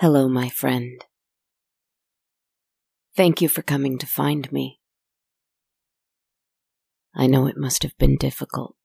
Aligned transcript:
Hello, 0.00 0.28
my 0.28 0.50
friend. 0.50 1.02
Thank 3.16 3.40
you 3.40 3.48
for 3.48 3.62
coming 3.62 3.96
to 3.96 4.06
find 4.06 4.52
me. 4.52 4.78
I 7.14 7.26
know 7.26 7.46
it 7.46 7.56
must 7.56 7.82
have 7.82 7.96
been 7.96 8.18
difficult. 8.18 8.76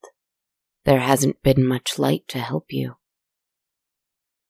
There 0.86 1.02
hasn't 1.02 1.44
been 1.44 1.66
much 1.68 2.00
light 2.00 2.24
to 2.30 2.40
help 2.40 2.68
you. 2.70 2.94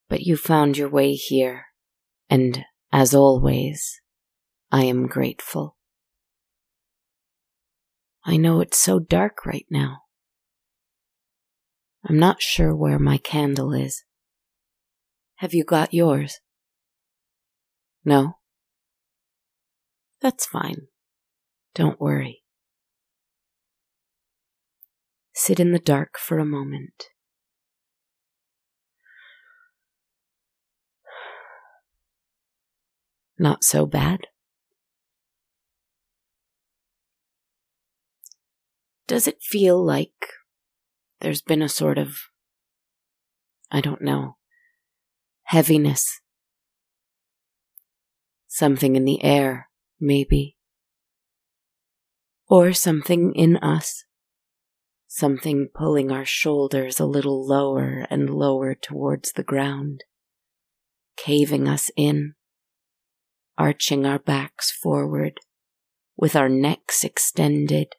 But 0.08 0.22
you 0.22 0.38
found 0.38 0.78
your 0.78 0.88
way 0.88 1.14
here, 1.16 1.66
and 2.30 2.64
as 2.92 3.16
always, 3.16 4.00
I 4.72 4.84
am 4.84 5.08
grateful. 5.08 5.78
I 8.24 8.38
know 8.38 8.62
it's 8.62 8.78
so 8.78 9.00
dark 9.00 9.48
right 9.48 9.66
now. 9.72 10.04
I'm 12.08 12.20
not 12.20 12.40
sure 12.40 12.76
where 12.76 13.00
my 13.00 13.18
candle 13.18 13.74
is. 13.74 14.04
Have 15.38 15.56
you 15.56 15.64
got 15.64 15.92
yours? 15.92 16.40
No? 18.04 18.38
That's 20.22 20.46
fine. 20.46 20.88
Don't 21.74 22.00
worry. 22.00 22.44
Sit 25.34 25.60
in 25.60 25.72
the 25.72 25.80
dark 25.80 26.18
for 26.18 26.38
a 26.40 26.46
moment. 26.46 27.06
Not 33.40 33.64
so 33.64 33.86
bad. 33.86 34.28
Does 39.08 39.28
it 39.28 39.42
feel 39.42 39.84
like 39.84 40.14
there's 41.22 41.42
been 41.42 41.62
a 41.62 41.70
sort 41.70 41.98
of, 41.98 42.18
I 43.72 43.82
don't 43.82 44.02
know, 44.02 44.38
heaviness? 45.44 46.22
Something 48.54 48.98
in 48.98 49.06
the 49.06 49.24
air, 49.24 49.70
maybe. 49.98 50.58
Or 52.50 52.74
something 52.74 53.34
in 53.34 53.56
us. 53.56 54.04
Something 55.08 55.70
pulling 55.74 56.12
our 56.12 56.26
shoulders 56.26 57.00
a 57.00 57.06
little 57.06 57.48
lower 57.48 58.06
and 58.10 58.30
lower 58.30 58.76
towards 58.76 59.32
the 59.32 59.44
ground, 59.44 60.04
caving 61.16 61.70
us 61.70 61.90
in, 61.96 62.34
arching 63.58 64.06
our 64.06 64.20
backs 64.20 64.70
forward, 64.70 65.40
with 66.18 66.36
our 66.36 66.50
necks 66.50 67.06
extended, 67.06 67.94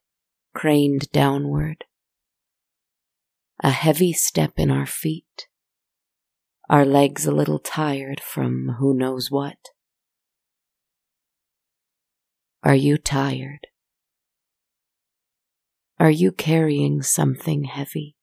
craned 0.54 1.10
downward. 1.12 1.86
A 3.64 3.70
heavy 3.70 4.12
step 4.12 4.52
in 4.58 4.70
our 4.70 4.86
feet, 4.86 5.48
our 6.68 6.84
legs 6.84 7.24
a 7.24 7.32
little 7.32 7.58
tired 7.58 8.20
from 8.20 8.76
who 8.78 8.92
knows 8.92 9.30
what. 9.30 9.56
Are 12.64 12.76
you 12.76 12.96
tired? 12.96 13.66
Are 15.98 16.10
you 16.10 16.30
carrying 16.30 17.02
something 17.02 17.64
heavy? 17.64 18.14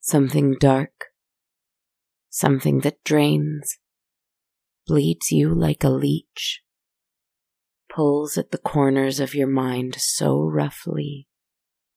Something 0.00 0.56
dark? 0.60 1.06
Something 2.28 2.80
that 2.80 3.02
drains, 3.02 3.78
bleeds 4.86 5.30
you 5.30 5.54
like 5.54 5.82
a 5.82 5.88
leech, 5.88 6.62
pulls 7.88 8.36
at 8.36 8.50
the 8.50 8.58
corners 8.58 9.18
of 9.18 9.34
your 9.34 9.48
mind 9.48 9.96
so 9.98 10.38
roughly 10.38 11.28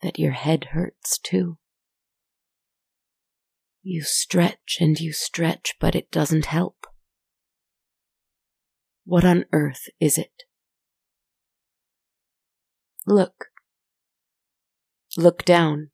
that 0.01 0.17
your 0.17 0.31
head 0.31 0.69
hurts 0.71 1.17
too. 1.17 1.57
You 3.83 4.03
stretch 4.03 4.77
and 4.79 4.97
you 4.97 5.11
stretch, 5.11 5.75
but 5.77 5.93
it 5.93 6.09
doesn't 6.09 6.45
help. 6.45 6.85
What 9.09 9.25
on 9.25 9.45
earth 9.51 9.89
is 9.99 10.19
it? 10.19 10.43
Look. 13.07 13.47
Look 15.17 15.43
down. 15.45 15.89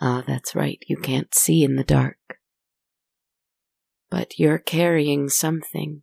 Ah, 0.00 0.24
that's 0.26 0.56
right, 0.56 0.82
you 0.88 0.96
can't 0.96 1.32
see 1.32 1.62
in 1.62 1.76
the 1.76 1.84
dark. 1.84 2.40
But 4.10 4.40
you're 4.40 4.58
carrying 4.58 5.28
something. 5.28 6.02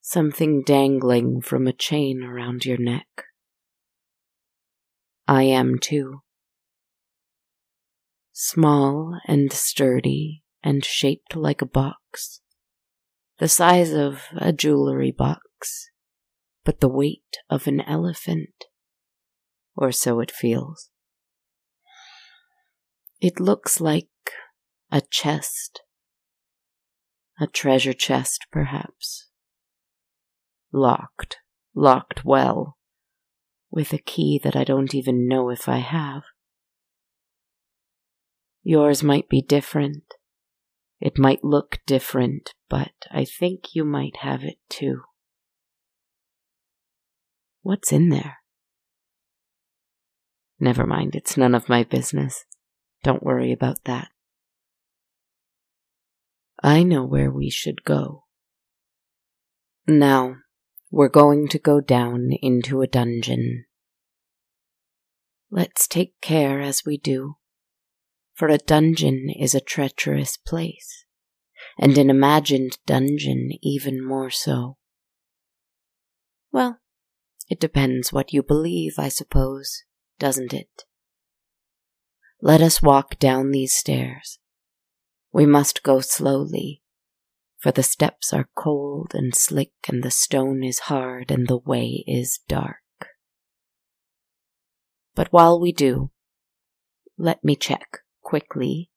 Something 0.00 0.62
dangling 0.62 1.42
from 1.42 1.66
a 1.66 1.74
chain 1.74 2.22
around 2.22 2.64
your 2.64 2.78
neck. 2.78 3.24
I 5.28 5.42
am 5.42 5.78
too. 5.78 6.22
Small 8.32 9.20
and 9.26 9.52
sturdy 9.52 10.42
and 10.62 10.84
shaped 10.84 11.36
like 11.36 11.62
a 11.62 11.66
box. 11.66 12.40
The 13.38 13.48
size 13.48 13.92
of 13.92 14.24
a 14.36 14.52
jewelry 14.52 15.10
box, 15.10 15.90
but 16.64 16.80
the 16.80 16.88
weight 16.88 17.38
of 17.48 17.66
an 17.66 17.80
elephant. 17.80 18.66
Or 19.76 19.92
so 19.92 20.20
it 20.20 20.30
feels. 20.30 20.90
It 23.20 23.40
looks 23.40 23.80
like 23.80 24.08
a 24.90 25.00
chest. 25.00 25.82
A 27.40 27.46
treasure 27.46 27.94
chest, 27.94 28.46
perhaps. 28.50 29.28
Locked, 30.72 31.38
locked 31.74 32.24
well, 32.24 32.76
with 33.70 33.92
a 33.92 33.98
key 33.98 34.40
that 34.42 34.56
I 34.56 34.64
don't 34.64 34.94
even 34.94 35.26
know 35.26 35.48
if 35.50 35.68
I 35.68 35.78
have. 35.78 36.24
Yours 38.62 39.02
might 39.02 39.28
be 39.28 39.40
different. 39.40 40.04
It 41.00 41.18
might 41.18 41.42
look 41.42 41.78
different, 41.86 42.54
but 42.68 42.92
I 43.10 43.24
think 43.24 43.74
you 43.74 43.84
might 43.84 44.16
have 44.16 44.44
it 44.44 44.58
too. 44.68 45.02
What's 47.62 47.92
in 47.92 48.10
there? 48.10 48.38
Never 50.58 50.86
mind, 50.86 51.14
it's 51.14 51.38
none 51.38 51.54
of 51.54 51.70
my 51.70 51.84
business. 51.84 52.44
Don't 53.02 53.22
worry 53.22 53.50
about 53.50 53.84
that. 53.84 54.08
I 56.62 56.82
know 56.82 57.04
where 57.04 57.30
we 57.30 57.48
should 57.48 57.84
go. 57.84 58.24
Now, 59.86 60.36
we're 60.90 61.08
going 61.08 61.48
to 61.48 61.58
go 61.58 61.80
down 61.80 62.30
into 62.42 62.82
a 62.82 62.86
dungeon. 62.86 63.64
Let's 65.50 65.88
take 65.88 66.20
care 66.20 66.60
as 66.60 66.84
we 66.84 66.98
do, 66.98 67.36
for 68.40 68.48
a 68.48 68.56
dungeon 68.56 69.28
is 69.28 69.54
a 69.54 69.60
treacherous 69.60 70.38
place, 70.38 71.04
and 71.78 71.98
an 71.98 72.08
imagined 72.08 72.78
dungeon 72.86 73.50
even 73.60 74.02
more 74.02 74.30
so. 74.30 74.78
Well, 76.50 76.78
it 77.50 77.60
depends 77.60 78.14
what 78.14 78.32
you 78.32 78.42
believe, 78.42 78.94
I 78.96 79.10
suppose, 79.10 79.84
doesn't 80.18 80.54
it? 80.54 80.84
Let 82.40 82.62
us 82.62 82.80
walk 82.80 83.18
down 83.18 83.50
these 83.50 83.74
stairs. 83.74 84.38
We 85.34 85.44
must 85.44 85.82
go 85.82 86.00
slowly, 86.00 86.80
for 87.58 87.72
the 87.72 87.82
steps 87.82 88.32
are 88.32 88.48
cold 88.56 89.12
and 89.12 89.34
slick, 89.34 89.74
and 89.86 90.02
the 90.02 90.10
stone 90.10 90.64
is 90.64 90.88
hard, 90.88 91.30
and 91.30 91.46
the 91.46 91.58
way 91.58 92.04
is 92.06 92.40
dark. 92.48 92.78
But 95.14 95.30
while 95.30 95.60
we 95.60 95.72
do, 95.72 96.10
let 97.18 97.44
me 97.44 97.54
check 97.54 97.98
quickly. 98.30 98.88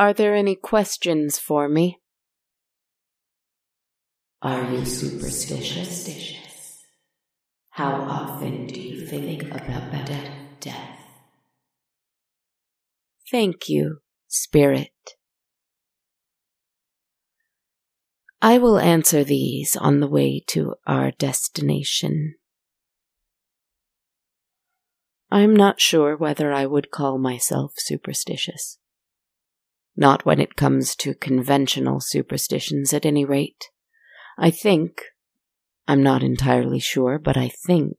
Are 0.00 0.12
there 0.12 0.34
any 0.34 0.56
questions 0.56 1.38
for 1.38 1.68
me? 1.68 2.00
Are 4.42 4.64
you 4.72 4.84
superstitious? 4.84 6.82
How 7.70 7.92
often 7.92 8.66
do 8.66 8.80
you 8.80 9.06
think 9.06 9.44
about 9.44 10.10
death? 10.58 10.98
Thank 13.30 13.68
you, 13.68 13.98
Spirit. 14.26 14.90
I 18.42 18.58
will 18.58 18.80
answer 18.80 19.22
these 19.22 19.76
on 19.76 20.00
the 20.00 20.08
way 20.08 20.42
to 20.48 20.74
our 20.88 21.12
destination. 21.12 22.34
I'm 25.34 25.56
not 25.56 25.80
sure 25.80 26.16
whether 26.16 26.52
I 26.52 26.64
would 26.64 26.92
call 26.92 27.18
myself 27.18 27.72
superstitious. 27.76 28.78
Not 29.96 30.24
when 30.24 30.40
it 30.40 30.54
comes 30.54 30.94
to 30.94 31.12
conventional 31.12 31.98
superstitions, 31.98 32.94
at 32.94 33.04
any 33.04 33.24
rate. 33.24 33.64
I 34.38 34.52
think, 34.52 35.02
I'm 35.88 36.04
not 36.04 36.22
entirely 36.22 36.78
sure, 36.78 37.18
but 37.18 37.36
I 37.36 37.48
think 37.48 37.96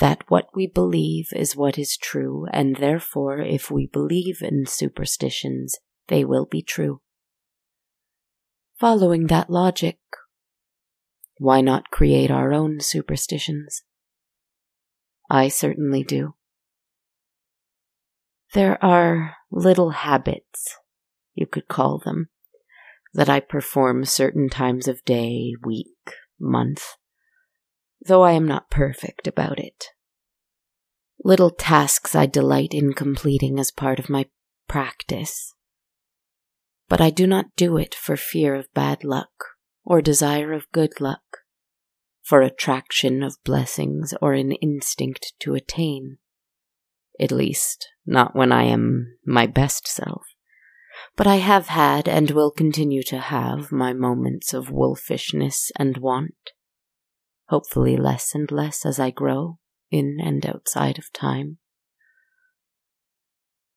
that 0.00 0.24
what 0.26 0.48
we 0.56 0.66
believe 0.66 1.28
is 1.36 1.54
what 1.54 1.78
is 1.78 1.96
true, 1.96 2.46
and 2.52 2.74
therefore, 2.74 3.38
if 3.38 3.70
we 3.70 3.86
believe 3.86 4.42
in 4.42 4.66
superstitions, 4.66 5.76
they 6.08 6.24
will 6.24 6.46
be 6.46 6.62
true. 6.62 7.00
Following 8.80 9.28
that 9.28 9.50
logic, 9.50 10.00
why 11.36 11.60
not 11.60 11.92
create 11.92 12.32
our 12.32 12.52
own 12.52 12.80
superstitions? 12.80 13.84
I 15.30 15.48
certainly 15.48 16.02
do. 16.02 16.34
There 18.54 18.82
are 18.82 19.36
little 19.50 19.90
habits, 19.90 20.76
you 21.34 21.46
could 21.46 21.68
call 21.68 21.98
them, 21.98 22.28
that 23.12 23.28
I 23.28 23.40
perform 23.40 24.04
certain 24.04 24.48
times 24.48 24.88
of 24.88 25.04
day, 25.04 25.54
week, 25.62 26.14
month, 26.40 26.96
though 28.04 28.22
I 28.22 28.32
am 28.32 28.46
not 28.46 28.70
perfect 28.70 29.26
about 29.26 29.58
it. 29.58 29.86
Little 31.22 31.50
tasks 31.50 32.14
I 32.14 32.26
delight 32.26 32.72
in 32.72 32.92
completing 32.92 33.58
as 33.58 33.70
part 33.70 33.98
of 33.98 34.08
my 34.08 34.26
practice. 34.66 35.54
But 36.88 37.00
I 37.00 37.10
do 37.10 37.26
not 37.26 37.56
do 37.56 37.76
it 37.76 37.94
for 37.94 38.16
fear 38.16 38.54
of 38.54 38.72
bad 38.72 39.04
luck 39.04 39.30
or 39.84 40.00
desire 40.00 40.52
of 40.52 40.70
good 40.72 41.00
luck, 41.00 41.38
for 42.28 42.42
attraction 42.42 43.22
of 43.22 43.42
blessings 43.42 44.12
or 44.20 44.34
an 44.34 44.52
instinct 44.52 45.32
to 45.40 45.54
attain. 45.54 46.18
At 47.18 47.32
least, 47.32 47.88
not 48.04 48.36
when 48.36 48.52
I 48.52 48.64
am 48.64 49.16
my 49.24 49.46
best 49.46 49.88
self. 49.88 50.26
But 51.16 51.26
I 51.26 51.36
have 51.36 51.68
had 51.68 52.06
and 52.06 52.30
will 52.32 52.50
continue 52.50 53.02
to 53.04 53.18
have 53.18 53.72
my 53.72 53.94
moments 53.94 54.52
of 54.52 54.68
wolfishness 54.68 55.70
and 55.76 55.96
want 55.96 56.34
hopefully 57.48 57.96
less 57.96 58.34
and 58.34 58.50
less 58.52 58.84
as 58.84 59.00
I 59.00 59.10
grow 59.10 59.58
in 59.90 60.18
and 60.22 60.44
outside 60.44 60.98
of 60.98 61.10
time. 61.14 61.56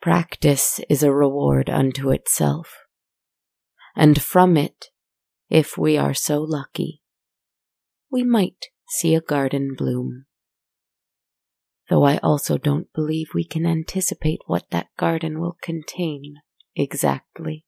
Practice 0.01 0.81
is 0.89 1.03
a 1.03 1.13
reward 1.13 1.69
unto 1.69 2.09
itself, 2.09 2.74
and 3.95 4.21
from 4.21 4.57
it, 4.57 4.88
if 5.50 5.77
we 5.77 5.98
are 5.98 6.13
so 6.13 6.42
lucky, 6.42 7.00
we 8.12 8.24
might 8.24 8.68
see 8.88 9.16
a 9.16 9.22
garden 9.22 9.75
bloom. 9.75 10.25
Though 11.90 12.04
I 12.04 12.18
also 12.18 12.58
don't 12.58 12.92
believe 12.94 13.28
we 13.34 13.44
can 13.44 13.66
anticipate 13.66 14.40
what 14.48 14.69
that 14.72 14.88
garden 14.98 15.40
will 15.40 15.58
contain 15.62 16.36
exactly. 16.75 17.66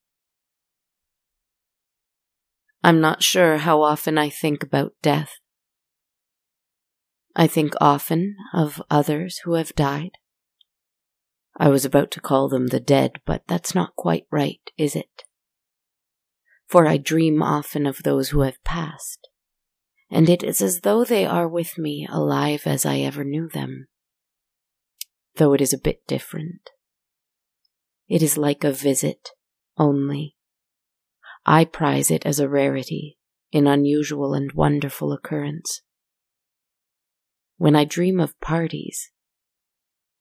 I'm 2.83 2.99
not 2.99 3.23
sure 3.23 3.57
how 3.57 3.81
often 3.81 4.17
I 4.17 4.29
think 4.29 4.63
about 4.63 4.93
death 5.01 5.33
I 7.35 7.47
think 7.47 7.73
often 7.81 8.35
of 8.53 8.81
others 8.91 9.39
who 9.39 9.53
have 9.53 9.73
died. 9.73 10.11
I 11.57 11.69
was 11.69 11.83
about 11.83 12.11
to 12.11 12.21
call 12.21 12.47
them 12.47 12.67
the 12.67 12.79
dead, 12.79 13.13
but 13.25 13.43
that's 13.47 13.73
not 13.73 13.95
quite 13.95 14.25
right, 14.31 14.61
is 14.77 14.95
it? 14.95 15.23
For 16.67 16.87
I 16.87 16.97
dream 16.97 17.41
often 17.41 17.85
of 17.85 18.03
those 18.03 18.29
who 18.29 18.41
have 18.41 18.63
passed, 18.63 19.29
and 20.09 20.29
it 20.29 20.43
is 20.43 20.61
as 20.61 20.81
though 20.81 21.03
they 21.03 21.25
are 21.25 21.47
with 21.47 21.77
me, 21.77 22.07
alive 22.11 22.63
as 22.65 22.85
I 22.85 22.99
ever 22.99 23.23
knew 23.23 23.49
them. 23.49 23.87
Though 25.35 25.53
it 25.53 25.61
is 25.61 25.73
a 25.73 25.79
bit 25.79 26.05
different. 26.07 26.69
It 28.07 28.21
is 28.21 28.37
like 28.37 28.63
a 28.63 28.71
visit, 28.71 29.29
only. 29.77 30.35
I 31.45 31.65
prize 31.65 32.11
it 32.11 32.25
as 32.25 32.39
a 32.39 32.49
rarity, 32.49 33.17
an 33.51 33.67
unusual 33.67 34.33
and 34.33 34.51
wonderful 34.51 35.11
occurrence 35.11 35.81
when 37.63 37.77
I 37.77 37.85
dream 37.85 38.19
of 38.19 38.37
parties, 38.41 39.11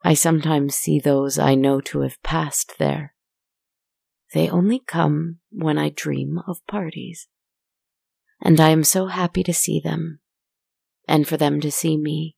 I 0.05 0.14
sometimes 0.14 0.76
see 0.76 1.00
those 1.00 1.40
I 1.40 1.56
know 1.56 1.81
to 1.81 2.02
have 2.02 2.23
passed 2.23 2.75
there. 2.79 3.14
They 4.32 4.49
only 4.49 4.79
come 4.79 5.40
when 5.50 5.76
I 5.76 5.88
dream 5.88 6.40
of 6.46 6.64
parties. 6.69 7.26
And 8.44 8.58
I 8.60 8.70
am 8.70 8.82
so 8.82 9.06
happy 9.06 9.44
to 9.44 9.54
see 9.54 9.80
them, 9.80 10.18
and 11.06 11.28
for 11.28 11.36
them 11.36 11.60
to 11.60 11.70
see 11.70 11.96
me. 11.96 12.36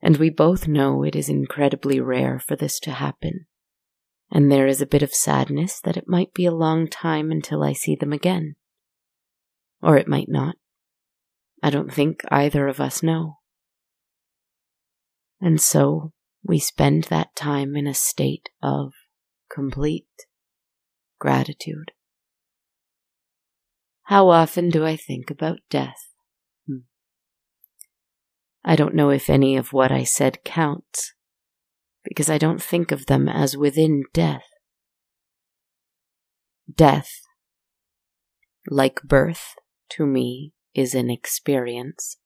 And 0.00 0.16
we 0.16 0.30
both 0.30 0.66
know 0.66 1.02
it 1.02 1.14
is 1.14 1.28
incredibly 1.28 2.00
rare 2.00 2.38
for 2.38 2.56
this 2.56 2.80
to 2.80 2.92
happen, 2.92 3.46
and 4.30 4.50
there 4.50 4.66
is 4.66 4.80
a 4.80 4.86
bit 4.86 5.02
of 5.02 5.14
sadness 5.14 5.80
that 5.80 5.98
it 5.98 6.08
might 6.08 6.32
be 6.32 6.46
a 6.46 6.52
long 6.52 6.88
time 6.88 7.30
until 7.30 7.62
I 7.62 7.74
see 7.74 7.94
them 7.94 8.12
again. 8.12 8.56
Or 9.82 9.98
it 9.98 10.08
might 10.08 10.28
not. 10.28 10.56
I 11.62 11.68
don't 11.68 11.92
think 11.92 12.22
either 12.30 12.66
of 12.66 12.80
us 12.80 13.02
know. 13.02 13.36
And 15.42 15.60
so 15.60 16.12
we 16.42 16.58
spend 16.58 17.04
that 17.04 17.36
time 17.36 17.76
in 17.76 17.86
a 17.86 17.94
state 17.94 18.48
of 18.62 18.92
complete 19.50 20.06
gratitude. 21.18 21.92
How 24.10 24.28
often 24.30 24.70
do 24.70 24.84
I 24.84 24.96
think 24.96 25.30
about 25.30 25.60
death? 25.70 26.08
Hmm. 26.66 26.78
I 28.64 28.74
don't 28.74 28.96
know 28.96 29.10
if 29.10 29.30
any 29.30 29.56
of 29.56 29.72
what 29.72 29.92
I 29.92 30.02
said 30.02 30.42
counts, 30.42 31.14
because 32.02 32.28
I 32.28 32.36
don't 32.36 32.60
think 32.60 32.90
of 32.90 33.06
them 33.06 33.28
as 33.28 33.56
within 33.56 34.02
death. 34.12 34.48
Death, 36.74 37.08
like 38.68 39.00
birth, 39.04 39.54
to 39.90 40.06
me, 40.06 40.54
is 40.74 40.92
an 40.92 41.08
experience 41.08 42.16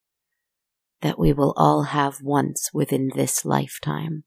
that 1.03 1.19
we 1.19 1.35
will 1.35 1.53
all 1.55 1.83
have 1.83 2.23
once 2.23 2.71
within 2.73 3.11
this 3.14 3.45
lifetime. 3.45 4.25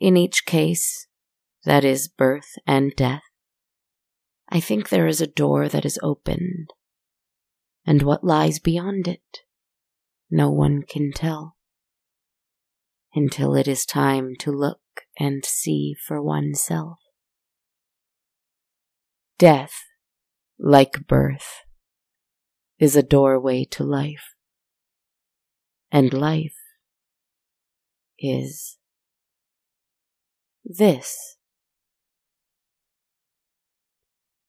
In 0.00 0.16
each 0.16 0.46
case, 0.46 1.06
that 1.66 1.84
is 1.84 2.08
birth 2.08 2.54
and 2.66 2.96
death, 2.96 3.31
I 4.54 4.60
think 4.60 4.90
there 4.90 5.06
is 5.06 5.22
a 5.22 5.26
door 5.26 5.66
that 5.70 5.86
is 5.86 5.98
opened, 6.02 6.68
and 7.86 8.02
what 8.02 8.22
lies 8.22 8.58
beyond 8.58 9.08
it, 9.08 9.38
no 10.30 10.50
one 10.50 10.82
can 10.82 11.10
tell. 11.10 11.56
Until 13.14 13.54
it 13.54 13.66
is 13.66 13.86
time 13.86 14.34
to 14.40 14.52
look 14.52 14.80
and 15.18 15.42
see 15.42 15.94
for 16.06 16.20
oneself. 16.22 16.98
Death, 19.38 19.72
like 20.58 21.06
birth, 21.06 21.62
is 22.78 22.94
a 22.94 23.02
doorway 23.02 23.64
to 23.64 23.82
life 23.82 24.34
and 25.90 26.12
life 26.12 26.56
is 28.18 28.76
this. 30.64 31.36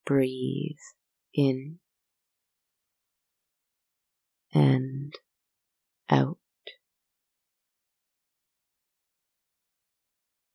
Breathe 0.06 0.76
in 1.32 1.78
and 4.52 5.14
out. 6.10 6.38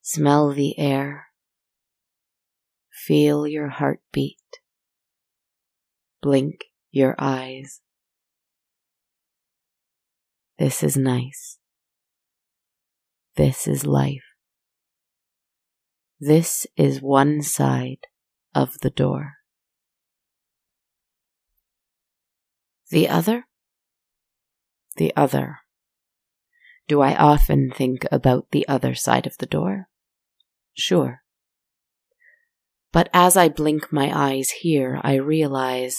Smell 0.01 0.51
the 0.51 0.77
air. 0.79 1.27
Feel 2.91 3.48
your 3.48 3.70
heartbeat. 3.70 4.38
Blink 6.22 6.65
your 6.91 7.15
eyes. 7.18 7.82
This 10.58 10.84
is 10.84 10.98
nice. 10.98 11.58
This 13.36 13.68
is 13.68 13.86
life. 13.86 14.24
This 16.20 16.68
is 16.75 17.01
one 17.01 17.41
side 17.41 18.08
of 18.53 18.79
the 18.82 18.89
door. 18.89 19.38
The 22.89 23.08
other? 23.08 23.46
The 24.98 25.13
other. 25.15 25.60
Do 26.88 27.01
I 27.01 27.15
often 27.15 27.72
think 27.72 28.05
about 28.12 28.48
the 28.51 28.67
other 28.67 28.96
side 28.96 29.27
of 29.27 29.38
the 29.38 29.46
door? 29.46 29.88
Sure. 30.74 31.22
But 32.91 33.10
as 33.13 33.38
I 33.38 33.50
blink 33.50 33.93
my 33.93 34.12
eyes 34.12 34.50
here, 34.62 35.00
I 35.03 35.15
realize 35.15 35.98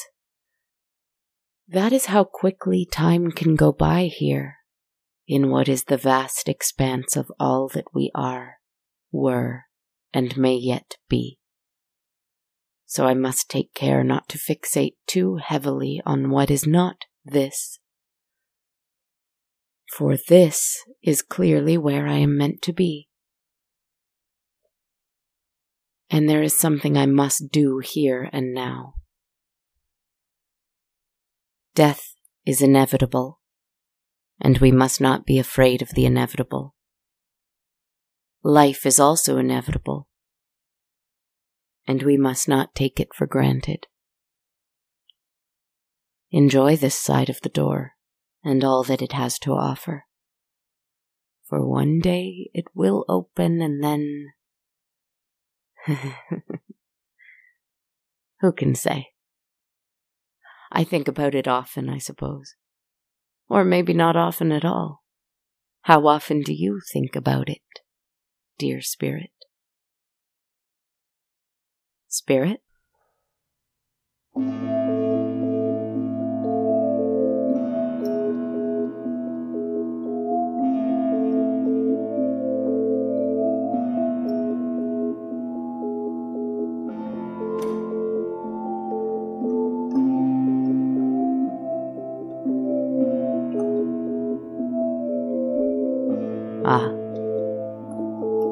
that 1.68 1.92
is 1.92 2.06
how 2.06 2.24
quickly 2.24 2.84
time 2.90 3.30
can 3.30 3.54
go 3.54 3.70
by 3.70 4.10
here, 4.12 4.56
in 5.28 5.50
what 5.50 5.68
is 5.68 5.84
the 5.84 5.96
vast 5.96 6.48
expanse 6.48 7.14
of 7.14 7.30
all 7.38 7.68
that 7.68 7.94
we 7.94 8.10
are, 8.12 8.56
were, 9.12 9.66
and 10.12 10.36
may 10.36 10.56
yet 10.56 10.96
be. 11.08 11.39
So 12.90 13.06
I 13.06 13.14
must 13.14 13.48
take 13.48 13.72
care 13.72 14.02
not 14.02 14.28
to 14.30 14.36
fixate 14.36 14.96
too 15.06 15.36
heavily 15.36 16.02
on 16.04 16.28
what 16.28 16.50
is 16.50 16.66
not 16.66 17.04
this. 17.24 17.78
For 19.96 20.16
this 20.28 20.76
is 21.00 21.22
clearly 21.22 21.78
where 21.78 22.08
I 22.08 22.16
am 22.16 22.36
meant 22.36 22.62
to 22.62 22.72
be. 22.72 23.06
And 26.10 26.28
there 26.28 26.42
is 26.42 26.58
something 26.58 26.98
I 26.98 27.06
must 27.06 27.52
do 27.52 27.78
here 27.78 28.28
and 28.32 28.52
now. 28.52 28.94
Death 31.76 32.16
is 32.44 32.60
inevitable, 32.60 33.38
and 34.40 34.58
we 34.58 34.72
must 34.72 35.00
not 35.00 35.24
be 35.24 35.38
afraid 35.38 35.80
of 35.80 35.90
the 35.90 36.06
inevitable. 36.06 36.74
Life 38.42 38.84
is 38.84 38.98
also 38.98 39.36
inevitable, 39.36 40.08
and 41.90 42.04
we 42.04 42.16
must 42.16 42.46
not 42.46 42.72
take 42.72 43.00
it 43.00 43.12
for 43.12 43.26
granted. 43.26 43.88
Enjoy 46.30 46.76
this 46.76 46.94
side 46.94 47.28
of 47.28 47.40
the 47.40 47.48
door 47.48 47.94
and 48.44 48.62
all 48.62 48.84
that 48.84 49.02
it 49.02 49.10
has 49.10 49.40
to 49.40 49.50
offer. 49.54 50.04
For 51.48 51.66
one 51.66 51.98
day 51.98 52.48
it 52.54 52.66
will 52.76 53.04
open 53.08 53.60
and 53.60 53.82
then. 53.82 54.28
Who 58.40 58.52
can 58.52 58.76
say? 58.76 59.08
I 60.70 60.84
think 60.84 61.08
about 61.08 61.34
it 61.34 61.48
often, 61.48 61.88
I 61.88 61.98
suppose. 61.98 62.54
Or 63.48 63.64
maybe 63.64 63.94
not 63.94 64.14
often 64.14 64.52
at 64.52 64.64
all. 64.64 65.02
How 65.82 66.06
often 66.06 66.42
do 66.42 66.52
you 66.52 66.80
think 66.92 67.16
about 67.16 67.48
it, 67.48 67.80
dear 68.60 68.80
spirit? 68.80 69.32
Spirit? 72.12 72.60
Ah, 96.66 96.90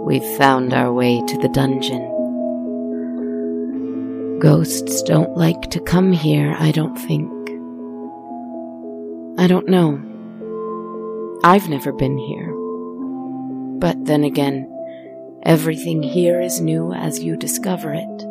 we've 0.07 0.23
found 0.37 0.73
our 0.73 0.93
way 0.93 1.21
to 1.27 1.37
the 1.39 1.49
dungeon. 1.49 2.18
Ghosts 4.39 5.03
don't 5.03 5.37
like 5.37 5.63
to 5.71 5.81
come 5.81 6.13
here, 6.13 6.55
I 6.61 6.71
don't 6.71 6.95
think. 6.95 7.29
I 9.37 9.49
don't 9.49 9.67
know. 9.67 10.01
I've 11.43 11.69
never 11.69 11.93
been 11.93 12.17
here. 12.17 12.55
But 13.81 14.05
then 14.05 14.23
again, 14.23 14.71
everything 15.43 16.05
here 16.05 16.41
is 16.41 16.61
new 16.61 16.93
as 16.93 17.19
you 17.19 17.37
discover 17.37 17.93
it. 17.93 18.25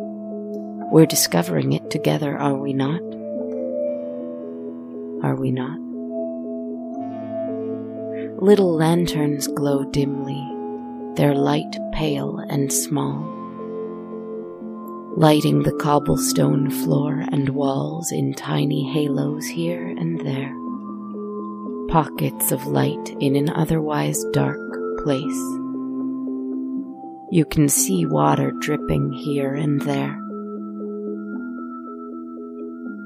We're 0.94 1.06
discovering 1.06 1.74
it 1.74 1.92
together, 1.92 2.38
are 2.38 2.56
we 2.56 2.72
not? 2.72 3.02
Are 5.26 5.36
we 5.36 5.52
not? 5.52 5.78
Little 8.42 8.74
lanterns 8.74 9.50
glow 9.50 9.84
dimly, 9.84 10.42
their 11.16 11.36
light 11.36 11.78
pale 11.92 12.38
and 12.38 12.72
small, 12.72 13.37
lighting 15.18 15.64
the 15.64 15.74
cobblestone 15.82 16.70
floor 16.70 17.26
and 17.32 17.50
walls 17.50 18.12
in 18.12 18.36
tiny 18.36 18.88
halos 18.94 19.48
here 19.48 19.88
and 19.88 20.20
there. 20.20 20.54
Pockets 21.90 22.52
of 22.52 22.68
light 22.68 23.16
in 23.20 23.36
an 23.36 23.50
otherwise 23.50 24.24
dark 24.32 24.60
place. 25.04 25.42
You 27.32 27.46
can 27.50 27.68
see 27.68 28.06
water 28.06 28.52
dripping 28.60 29.12
here 29.12 29.56
and 29.56 29.82
there. 29.82 30.16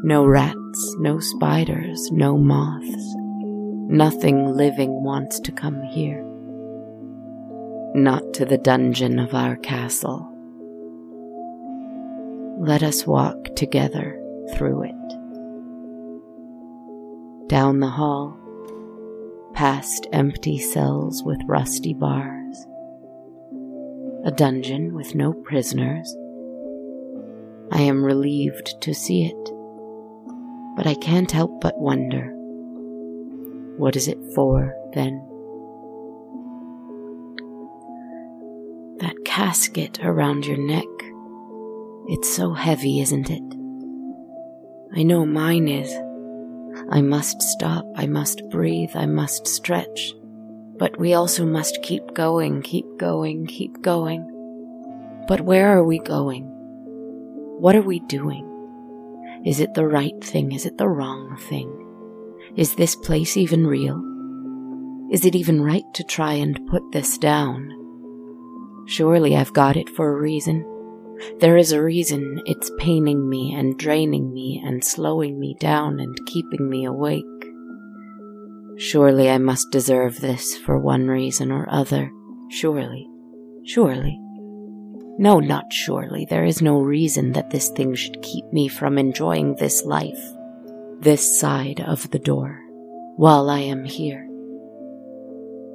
No 0.03 0.25
rats, 0.25 0.95
no 0.99 1.19
spiders, 1.21 2.11
no 2.11 2.37
moths. 2.37 3.15
Nothing 3.87 4.51
living 4.53 5.01
wants 5.01 5.39
to 5.39 5.53
come 5.53 5.81
here. 5.83 6.21
Not 7.95 8.33
to 8.33 8.43
the 8.43 8.57
dungeon 8.57 9.17
of 9.17 9.33
our 9.33 9.55
castle. 9.55 10.30
Let 12.63 12.83
us 12.83 13.07
walk 13.07 13.55
together 13.55 14.21
through 14.53 14.83
it. 14.83 14.95
Down 17.49 17.79
the 17.79 17.89
hall, 17.89 18.37
past 19.55 20.05
empty 20.13 20.59
cells 20.59 21.23
with 21.23 21.39
rusty 21.47 21.95
bars, 21.95 22.67
a 24.23 24.31
dungeon 24.31 24.93
with 24.93 25.15
no 25.15 25.33
prisoners. 25.33 26.15
I 27.71 27.81
am 27.81 28.05
relieved 28.05 28.79
to 28.81 28.93
see 28.93 29.25
it, 29.25 29.49
but 30.77 30.85
I 30.85 30.93
can't 30.93 31.31
help 31.31 31.61
but 31.61 31.79
wonder 31.79 32.31
what 33.77 33.95
is 33.95 34.07
it 34.07 34.19
for, 34.35 34.75
then? 34.93 35.17
That 38.99 39.15
casket 39.25 39.99
around 40.03 40.45
your 40.45 40.57
neck. 40.57 40.85
It's 42.13 42.35
so 42.35 42.51
heavy, 42.51 42.99
isn't 42.99 43.29
it? 43.29 43.41
I 44.93 45.01
know 45.01 45.25
mine 45.25 45.69
is. 45.69 45.89
I 46.89 46.99
must 46.99 47.41
stop, 47.41 47.85
I 47.95 48.05
must 48.05 48.41
breathe, 48.49 48.91
I 48.95 49.05
must 49.05 49.47
stretch. 49.47 50.13
But 50.77 50.99
we 50.99 51.13
also 51.13 51.45
must 51.45 51.81
keep 51.83 52.13
going, 52.13 52.63
keep 52.63 52.83
going, 52.97 53.45
keep 53.45 53.81
going. 53.81 54.27
But 55.29 55.39
where 55.39 55.69
are 55.69 55.85
we 55.85 55.99
going? 55.99 56.43
What 57.61 57.77
are 57.77 57.81
we 57.81 58.01
doing? 58.01 58.45
Is 59.45 59.61
it 59.61 59.73
the 59.73 59.87
right 59.87 60.21
thing? 60.21 60.51
Is 60.51 60.65
it 60.65 60.77
the 60.77 60.89
wrong 60.89 61.37
thing? 61.47 61.71
Is 62.57 62.75
this 62.75 62.93
place 62.93 63.37
even 63.37 63.65
real? 63.65 64.03
Is 65.13 65.23
it 65.23 65.33
even 65.33 65.63
right 65.63 65.85
to 65.93 66.03
try 66.03 66.33
and 66.33 66.67
put 66.67 66.91
this 66.91 67.17
down? 67.17 67.71
Surely 68.85 69.37
I've 69.37 69.53
got 69.53 69.77
it 69.77 69.87
for 69.87 70.09
a 70.09 70.21
reason. 70.21 70.65
There 71.39 71.57
is 71.57 71.71
a 71.71 71.81
reason 71.81 72.41
it's 72.45 72.71
paining 72.77 73.29
me 73.29 73.53
and 73.53 73.77
draining 73.77 74.33
me 74.33 74.61
and 74.65 74.83
slowing 74.83 75.39
me 75.39 75.55
down 75.59 75.99
and 75.99 76.17
keeping 76.25 76.69
me 76.69 76.85
awake. 76.85 77.25
Surely 78.77 79.29
I 79.29 79.37
must 79.37 79.71
deserve 79.71 80.19
this 80.19 80.57
for 80.57 80.79
one 80.79 81.07
reason 81.07 81.51
or 81.51 81.67
other. 81.69 82.11
Surely. 82.49 83.07
Surely. 83.63 84.17
No, 85.17 85.39
not 85.39 85.71
surely. 85.71 86.25
There 86.29 86.45
is 86.45 86.61
no 86.61 86.81
reason 86.81 87.33
that 87.33 87.51
this 87.51 87.69
thing 87.69 87.95
should 87.95 88.21
keep 88.21 88.45
me 88.51 88.67
from 88.67 88.97
enjoying 88.97 89.55
this 89.55 89.83
life 89.83 90.21
this 91.01 91.39
side 91.39 91.81
of 91.81 92.09
the 92.11 92.19
door 92.19 92.61
while 93.15 93.49
I 93.49 93.59
am 93.59 93.85
here, 93.85 94.27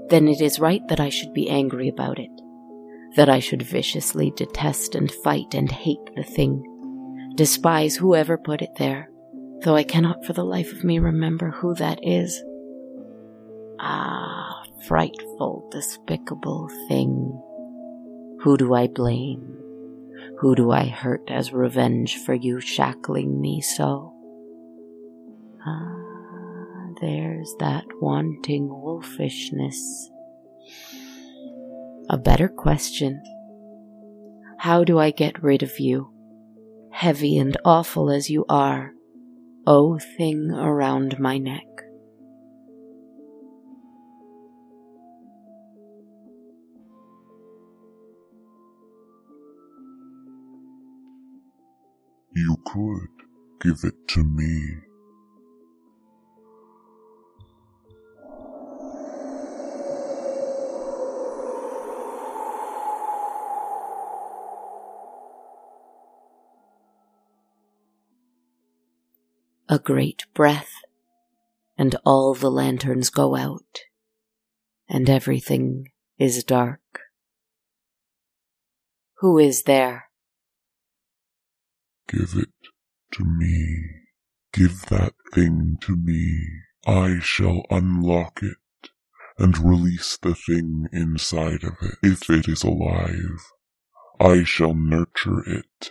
then 0.08 0.28
it 0.28 0.40
is 0.40 0.60
right 0.60 0.86
that 0.88 1.00
I 1.00 1.08
should 1.08 1.34
be 1.34 1.50
angry 1.50 1.88
about 1.88 2.20
it, 2.20 2.30
that 3.16 3.28
I 3.28 3.40
should 3.40 3.62
viciously 3.62 4.30
detest 4.36 4.94
and 4.94 5.10
fight 5.10 5.54
and 5.54 5.70
hate 5.70 6.14
the 6.14 6.22
thing, 6.22 7.32
despise 7.34 7.96
whoever 7.96 8.38
put 8.38 8.62
it 8.62 8.76
there, 8.78 9.10
though 9.62 9.74
I 9.74 9.84
cannot 9.84 10.24
for 10.24 10.34
the 10.34 10.44
life 10.44 10.72
of 10.72 10.84
me 10.84 10.98
remember 10.98 11.50
who 11.50 11.74
that 11.74 11.98
is. 12.02 12.42
Ah, 13.80 14.62
frightful, 14.86 15.68
despicable 15.72 16.68
thing. 16.88 17.42
Who 18.42 18.56
do 18.56 18.74
I 18.74 18.86
blame? 18.86 19.54
Who 20.38 20.54
do 20.54 20.70
I 20.70 20.86
hurt 20.86 21.22
as 21.28 21.52
revenge 21.52 22.18
for 22.18 22.34
you 22.34 22.60
shackling 22.60 23.40
me 23.40 23.62
so? 23.62 24.12
Ah, 25.66 26.88
there's 27.00 27.54
that 27.58 27.84
wanting 28.00 28.68
wolfishness. 28.68 30.10
A 32.08 32.16
better 32.16 32.48
question 32.48 33.20
How 34.58 34.84
do 34.84 34.98
I 35.00 35.10
get 35.10 35.42
rid 35.42 35.64
of 35.64 35.80
you, 35.80 36.08
heavy 36.92 37.36
and 37.36 37.56
awful 37.64 38.10
as 38.10 38.30
you 38.30 38.44
are, 38.48 38.92
O 39.66 39.98
thing 39.98 40.52
around 40.52 41.18
my 41.18 41.36
neck? 41.38 41.66
You 52.36 52.56
could 52.66 53.08
give 53.60 53.80
it 53.82 54.06
to 54.08 54.22
me. 54.22 54.76
A 69.76 69.78
great 69.78 70.24
breath, 70.32 70.72
and 71.76 71.94
all 72.06 72.32
the 72.32 72.50
lanterns 72.50 73.10
go 73.10 73.36
out, 73.36 73.80
and 74.88 75.10
everything 75.10 75.90
is 76.18 76.42
dark. 76.42 76.80
Who 79.18 79.38
is 79.38 79.64
there? 79.64 80.08
Give 82.08 82.32
it 82.36 82.54
to 83.12 83.24
me. 83.24 83.84
Give 84.54 84.80
that 84.86 85.12
thing 85.34 85.76
to 85.82 85.94
me. 85.94 86.40
I 86.86 87.18
shall 87.20 87.62
unlock 87.70 88.40
it. 88.42 88.56
and 89.38 89.58
release 89.58 90.16
the 90.16 90.34
thing 90.34 90.86
inside 90.94 91.62
of 91.62 91.74
it. 91.82 91.96
If 92.02 92.30
it 92.30 92.48
is 92.48 92.64
alive, 92.64 93.42
I 94.18 94.44
shall 94.44 94.72
nurture 94.72 95.42
it 95.46 95.90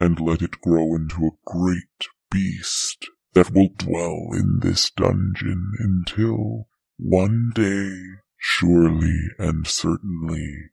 and 0.00 0.18
let 0.18 0.42
it 0.42 0.60
grow 0.60 0.96
into 0.96 1.26
a 1.26 1.38
great 1.46 2.08
beast 2.32 3.08
that 3.34 3.52
will 3.52 3.68
dwell 3.76 4.28
in 4.32 4.60
this 4.60 4.90
dungeon 4.90 5.72
until 5.78 6.68
one 6.98 7.52
day, 7.54 7.96
surely 8.36 9.28
and 9.38 9.66
certainly, 9.66 10.70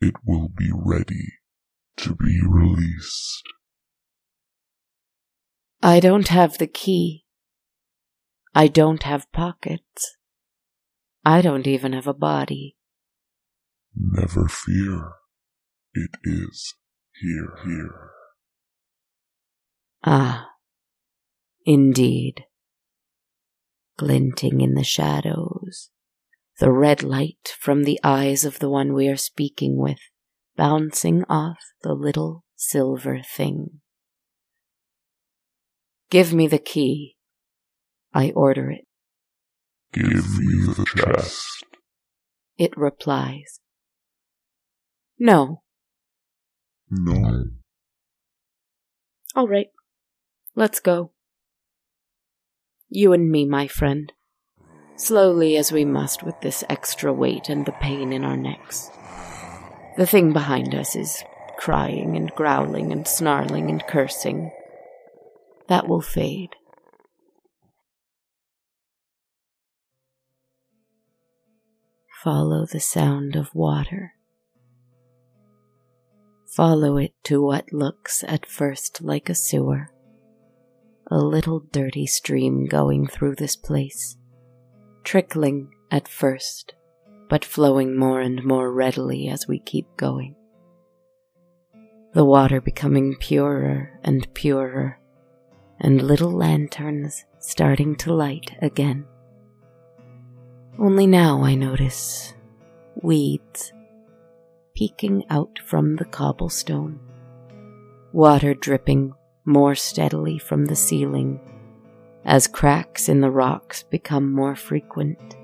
it 0.00 0.14
will 0.26 0.48
be 0.48 0.70
ready 0.72 1.32
to 1.96 2.14
be 2.14 2.40
released. 2.46 3.44
I 5.82 6.00
don't 6.00 6.28
have 6.28 6.58
the 6.58 6.66
key. 6.66 7.24
I 8.54 8.68
don't 8.68 9.02
have 9.02 9.32
pockets. 9.32 10.16
I 11.24 11.40
don't 11.40 11.66
even 11.66 11.92
have 11.92 12.06
a 12.06 12.14
body. 12.14 12.76
Never 13.94 14.46
fear. 14.48 15.12
It 15.94 16.10
is 16.24 16.74
here, 17.20 17.54
here. 17.64 18.10
Ah, 20.04 20.51
indeed. 21.64 22.44
Glinting 23.98 24.60
in 24.60 24.74
the 24.74 24.84
shadows, 24.84 25.90
the 26.58 26.72
red 26.72 27.02
light 27.02 27.54
from 27.58 27.84
the 27.84 28.00
eyes 28.02 28.44
of 28.44 28.58
the 28.58 28.70
one 28.70 28.94
we 28.94 29.08
are 29.08 29.16
speaking 29.16 29.78
with 29.78 29.98
bouncing 30.56 31.24
off 31.28 31.58
the 31.82 31.92
little 31.92 32.44
silver 32.56 33.20
thing. 33.22 33.80
Give 36.10 36.32
me 36.32 36.46
the 36.46 36.58
key. 36.58 37.16
I 38.12 38.32
order 38.36 38.70
it. 38.70 38.84
Give 39.92 40.38
me 40.38 40.66
the 40.66 40.86
chest. 40.96 41.64
It 42.58 42.76
replies. 42.76 43.60
No. 45.18 45.62
No. 46.90 47.44
All 49.34 49.48
right. 49.48 49.68
Let's 50.54 50.80
go. 50.80 51.12
You 52.94 53.14
and 53.14 53.30
me, 53.30 53.46
my 53.46 53.68
friend. 53.68 54.12
Slowly 54.96 55.56
as 55.56 55.72
we 55.72 55.82
must 55.82 56.22
with 56.22 56.38
this 56.42 56.62
extra 56.68 57.10
weight 57.10 57.48
and 57.48 57.64
the 57.64 57.72
pain 57.72 58.12
in 58.12 58.22
our 58.22 58.36
necks. 58.36 58.90
The 59.96 60.04
thing 60.04 60.34
behind 60.34 60.74
us 60.74 60.94
is 60.94 61.24
crying 61.56 62.18
and 62.18 62.30
growling 62.32 62.92
and 62.92 63.08
snarling 63.08 63.70
and 63.70 63.82
cursing. 63.86 64.50
That 65.68 65.88
will 65.88 66.02
fade. 66.02 66.50
Follow 72.22 72.66
the 72.66 72.78
sound 72.78 73.36
of 73.36 73.54
water. 73.54 74.12
Follow 76.46 76.98
it 76.98 77.14
to 77.24 77.40
what 77.40 77.72
looks 77.72 78.22
at 78.28 78.44
first 78.44 79.00
like 79.00 79.30
a 79.30 79.34
sewer. 79.34 79.88
A 81.10 81.18
little 81.18 81.60
dirty 81.60 82.06
stream 82.06 82.66
going 82.66 83.06
through 83.06 83.36
this 83.36 83.56
place, 83.56 84.16
trickling 85.04 85.70
at 85.90 86.08
first 86.08 86.74
but 87.32 87.46
flowing 87.46 87.96
more 87.96 88.20
and 88.20 88.44
more 88.44 88.70
readily 88.70 89.26
as 89.26 89.48
we 89.48 89.58
keep 89.58 89.86
going. 89.96 90.34
The 92.12 92.26
water 92.26 92.60
becoming 92.60 93.16
purer 93.16 93.98
and 94.04 94.28
purer, 94.34 95.00
and 95.80 96.02
little 96.02 96.30
lanterns 96.30 97.24
starting 97.38 97.96
to 97.96 98.12
light 98.12 98.50
again. 98.60 99.06
Only 100.78 101.06
now 101.06 101.42
I 101.42 101.54
notice 101.54 102.34
weeds 103.00 103.72
peeking 104.74 105.24
out 105.30 105.58
from 105.64 105.96
the 105.96 106.04
cobblestone, 106.04 107.00
water 108.12 108.52
dripping 108.52 109.14
more 109.44 109.74
steadily 109.74 110.38
from 110.38 110.66
the 110.66 110.76
ceiling 110.76 111.40
as 112.24 112.46
cracks 112.46 113.08
in 113.08 113.20
the 113.20 113.30
rocks 113.30 113.82
become 113.82 114.32
more 114.32 114.54
frequent 114.54 115.36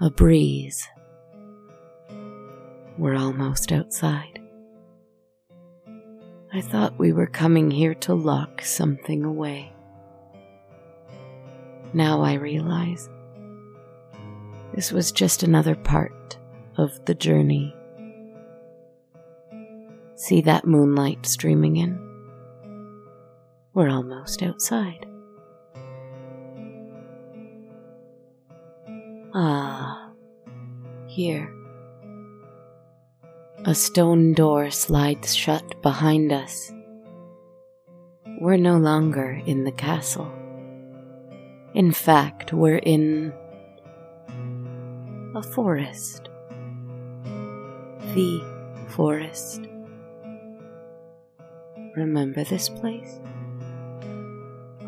a 0.00 0.10
breeze. 0.10 0.86
We're 2.98 3.16
almost 3.16 3.72
outside. 3.72 4.38
I 6.52 6.60
thought 6.60 6.98
we 6.98 7.12
were 7.12 7.26
coming 7.26 7.70
here 7.70 7.94
to 7.94 8.14
lock 8.14 8.60
something 8.62 9.24
away. 9.24 9.72
Now 11.92 12.22
I 12.22 12.34
realize 12.34 13.08
this 14.74 14.92
was 14.92 15.10
just 15.10 15.42
another 15.42 15.74
part 15.74 16.36
of 16.76 17.04
the 17.06 17.14
journey. 17.14 17.74
See 20.16 20.40
that 20.42 20.64
moonlight 20.64 21.26
streaming 21.26 21.76
in? 21.76 21.98
We're 23.74 23.90
almost 23.90 24.42
outside. 24.42 25.06
Ah, 29.34 30.12
here. 31.08 31.52
A 33.64 33.74
stone 33.74 34.34
door 34.34 34.70
slides 34.70 35.34
shut 35.34 35.82
behind 35.82 36.32
us. 36.32 36.72
We're 38.40 38.56
no 38.56 38.76
longer 38.76 39.42
in 39.46 39.64
the 39.64 39.72
castle. 39.72 40.32
In 41.74 41.90
fact, 41.90 42.52
we're 42.52 42.76
in 42.76 43.32
a 45.34 45.42
forest. 45.42 46.28
The 48.14 48.44
forest. 48.90 49.66
Remember 51.96 52.42
this 52.42 52.68
place? 52.68 53.20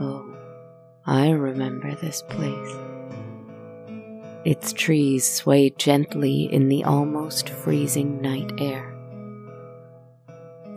Oh, 0.01 0.27
I 1.07 1.31
remember 1.31 1.95
this 1.95 2.23
place. 2.23 2.77
Its 4.45 4.73
trees 4.73 5.25
sway 5.25 5.71
gently 5.71 6.53
in 6.53 6.69
the 6.69 6.83
almost 6.83 7.49
freezing 7.49 8.21
night 8.21 8.51
air. 8.59 8.93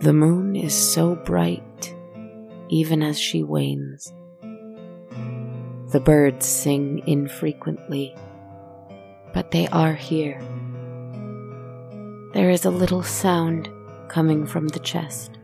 The 0.02 0.12
moon 0.12 0.54
is 0.54 0.72
so 0.72 1.16
bright, 1.16 1.94
even 2.68 3.02
as 3.02 3.18
she 3.18 3.42
wanes. 3.42 4.12
The 5.90 6.00
birds 6.00 6.46
sing 6.46 7.02
infrequently, 7.08 8.14
but 9.34 9.50
they 9.50 9.66
are 9.68 9.94
here. 9.94 10.40
There 12.34 12.50
is 12.50 12.64
a 12.64 12.70
little 12.70 13.02
sound 13.02 13.68
coming 14.06 14.46
from 14.46 14.68
the 14.68 14.78
chest. 14.78 15.39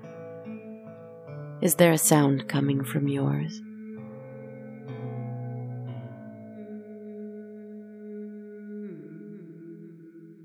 Is 1.63 1.77
there 1.77 1.93
a 1.93 1.99
sound 1.99 2.49
coming 2.49 2.85
from 2.85 3.09
yours? 3.09 3.63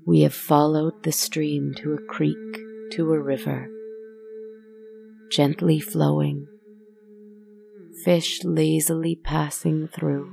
We 0.06 0.22
have 0.22 0.32
followed 0.32 1.02
the 1.02 1.12
stream 1.12 1.74
to 1.76 1.92
a 1.92 2.02
creek, 2.02 2.38
to 2.92 3.12
a 3.12 3.20
river, 3.20 3.68
gently 5.30 5.80
flowing, 5.80 6.46
fish 8.04 8.42
lazily 8.42 9.14
passing 9.14 9.88
through, 9.88 10.32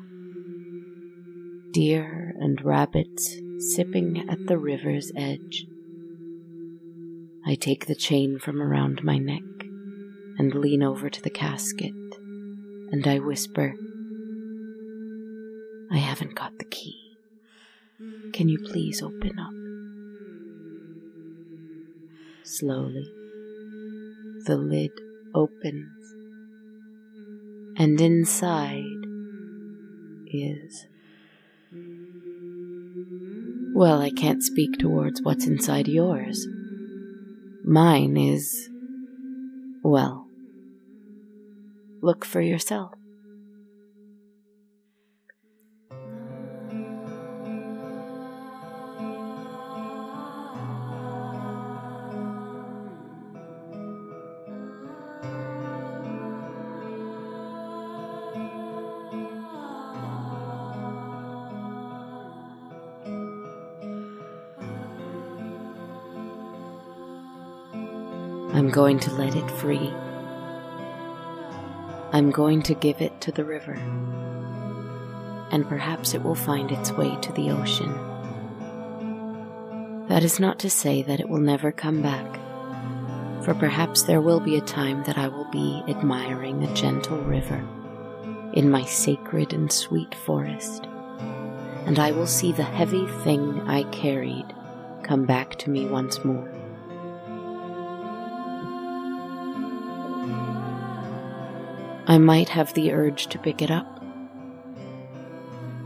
deer 1.71 2.33
and 2.39 2.63
rabbits 2.63 3.35
sipping 3.57 4.29
at 4.29 4.47
the 4.47 4.57
river's 4.57 5.11
edge. 5.13 5.67
I 7.45 7.55
take 7.55 7.87
the 7.87 7.95
chain 7.95 8.39
from 8.39 8.61
around 8.61 9.03
my 9.03 9.17
neck 9.17 9.43
and 10.39 10.56
lean 10.56 10.82
over 10.82 11.10
to 11.10 11.21
the 11.21 11.30
casket, 11.30 11.93
and 12.91 13.06
I 13.06 13.19
whisper, 13.19 13.75
I 15.91 15.97
haven't 15.97 16.34
got 16.34 16.58
the 16.58 16.65
key. 16.65 17.17
Can 18.32 18.47
you 18.47 18.58
please 18.60 19.04
open 19.04 19.38
up? 19.38 19.52
Slowly, 22.47 23.12
the 24.45 24.56
lid 24.58 24.91
opens, 25.36 26.15
and 27.78 27.99
inside 27.99 28.86
is. 30.28 30.86
Well, 33.73 34.02
I 34.02 34.10
can't 34.10 34.41
speak 34.41 34.78
towards 34.78 35.21
what's 35.21 35.45
inside 35.45 35.89
yours. 35.89 36.47
Mine 37.63 38.15
is. 38.15 38.69
Well, 39.84 40.28
Look 42.01 42.23
for 42.23 42.41
yourself. 42.41 42.93
I'm 68.51 68.69
going 68.69 68.99
to 68.99 69.12
let 69.13 69.35
it 69.35 69.49
free. 69.51 69.93
I'm 72.19 72.32
going 72.32 72.62
to 72.63 72.73
give 72.73 72.99
it 72.99 73.21
to 73.21 73.32
the 73.32 73.45
river, 73.45 73.75
and 75.53 75.65
perhaps 75.69 76.13
it 76.13 76.21
will 76.21 76.36
find 76.36 76.69
its 76.69 76.91
way 76.91 77.15
to 77.15 77.32
the 77.32 77.49
ocean. 77.49 77.93
That 80.10 80.25
is 80.25 80.38
not 80.38 80.60
to 80.60 80.69
say 80.69 81.01
that 81.03 81.21
it 81.21 81.29
will 81.29 81.39
never 81.39 81.71
come 81.71 82.01
back, 82.01 82.27
for 83.45 83.53
perhaps 83.53 84.03
there 84.03 84.19
will 84.19 84.41
be 84.41 84.58
a 84.58 84.62
time 84.62 85.01
that 85.05 85.17
I 85.17 85.29
will 85.29 85.49
be 85.49 85.82
admiring 85.88 86.62
a 86.62 86.73
gentle 86.73 87.19
river 87.19 87.65
in 88.51 88.69
my 88.69 88.84
sacred 88.84 89.53
and 89.53 89.71
sweet 89.71 90.13
forest, 90.13 90.88
and 91.86 91.99
I 91.99 92.12
will 92.12 92.27
see 92.27 92.51
the 92.51 92.63
heavy 92.63 93.08
thing 93.23 93.62
I 93.62 93.84
carried 93.93 94.53
come 95.03 95.25
back 95.25 95.58
to 95.60 95.69
me 95.69 95.86
once 95.86 96.25
more. 96.25 96.59
I 102.10 102.17
might 102.17 102.50
have 102.50 102.74
the 102.74 102.91
urge 102.91 103.28
to 103.28 103.38
pick 103.38 103.62
it 103.62 103.69
up, 103.69 104.04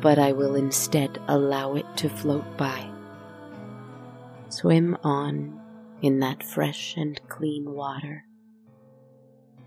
but 0.01 0.17
I 0.17 0.31
will 0.31 0.55
instead 0.55 1.19
allow 1.27 1.73
it 1.73 1.85
to 1.97 2.07
float 2.07 2.45
by. 2.55 2.89
Swim 4.47 4.95
on 5.03 5.59
in 6.01 6.19
that 6.19 6.41
fresh 6.41 6.95
and 6.95 7.19
clean 7.27 7.65
water 7.73 8.23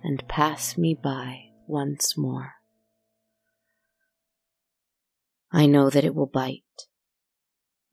and 0.02 0.26
pass 0.28 0.78
me 0.78 0.94
by 0.94 1.50
once 1.66 2.16
more. 2.16 2.54
I 5.52 5.66
know 5.66 5.90
that 5.90 6.06
it 6.06 6.14
will 6.14 6.24
bite, 6.24 6.62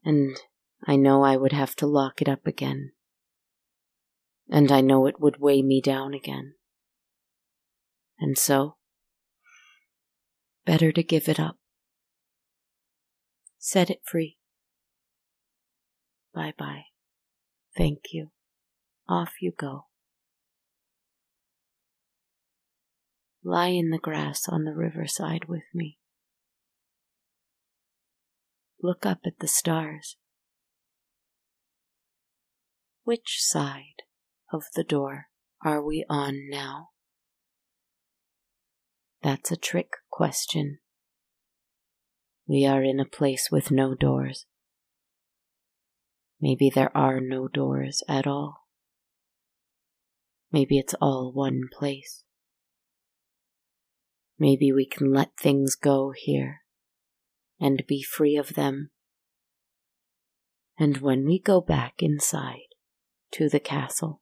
and 0.05 0.37
I 0.87 0.95
know 0.95 1.21
I 1.25 1.35
would 1.35 1.51
have 1.51 1.75
to 1.75 1.85
lock 1.85 2.21
it 2.21 2.29
up 2.29 2.47
again, 2.47 2.93
and 4.49 4.71
I 4.71 4.79
know 4.79 5.05
it 5.05 5.19
would 5.19 5.41
weigh 5.41 5.61
me 5.61 5.81
down 5.81 6.13
again. 6.13 6.53
And 8.23 8.37
so, 8.37 8.77
better 10.65 10.93
to 10.93 11.03
give 11.03 11.27
it 11.27 11.41
up. 11.41 11.57
Set 13.59 13.89
it 13.89 13.99
free. 14.05 14.37
Bye 16.33 16.53
bye. 16.57 16.83
Thank 17.75 18.13
you. 18.13 18.29
Off 19.09 19.33
you 19.41 19.51
go. 19.51 19.87
Lie 23.43 23.67
in 23.75 23.89
the 23.89 23.97
grass 23.97 24.47
on 24.47 24.63
the 24.63 24.73
riverside 24.73 25.49
with 25.49 25.65
me. 25.73 25.97
Look 28.81 29.05
up 29.05 29.19
at 29.25 29.39
the 29.39 29.49
stars. 29.49 30.15
Which 33.03 33.39
side 33.43 34.03
of 34.53 34.63
the 34.75 34.85
door 34.85 35.25
are 35.61 35.83
we 35.83 36.05
on 36.09 36.49
now? 36.49 36.92
That's 39.23 39.51
a 39.51 39.55
trick 39.55 39.93
question. 40.11 40.79
We 42.45 42.65
are 42.65 42.83
in 42.83 42.99
a 42.99 43.05
place 43.05 43.47
with 43.49 43.71
no 43.71 43.95
doors. 43.95 44.45
Maybe 46.41 46.69
there 46.69 46.95
are 46.95 47.21
no 47.21 47.47
doors 47.47 48.03
at 48.09 48.27
all. 48.27 48.67
Maybe 50.51 50.77
it's 50.77 50.93
all 50.95 51.31
one 51.33 51.69
place. 51.71 52.25
Maybe 54.37 54.73
we 54.73 54.85
can 54.85 55.13
let 55.13 55.37
things 55.39 55.75
go 55.75 56.11
here 56.13 56.63
and 57.61 57.87
be 57.87 58.03
free 58.03 58.35
of 58.35 58.55
them. 58.55 58.89
And 60.77 60.97
when 60.97 61.25
we 61.25 61.39
go 61.39 61.61
back 61.61 61.93
inside 61.99 62.75
to 63.31 63.47
the 63.47 63.61
castle, 63.61 64.21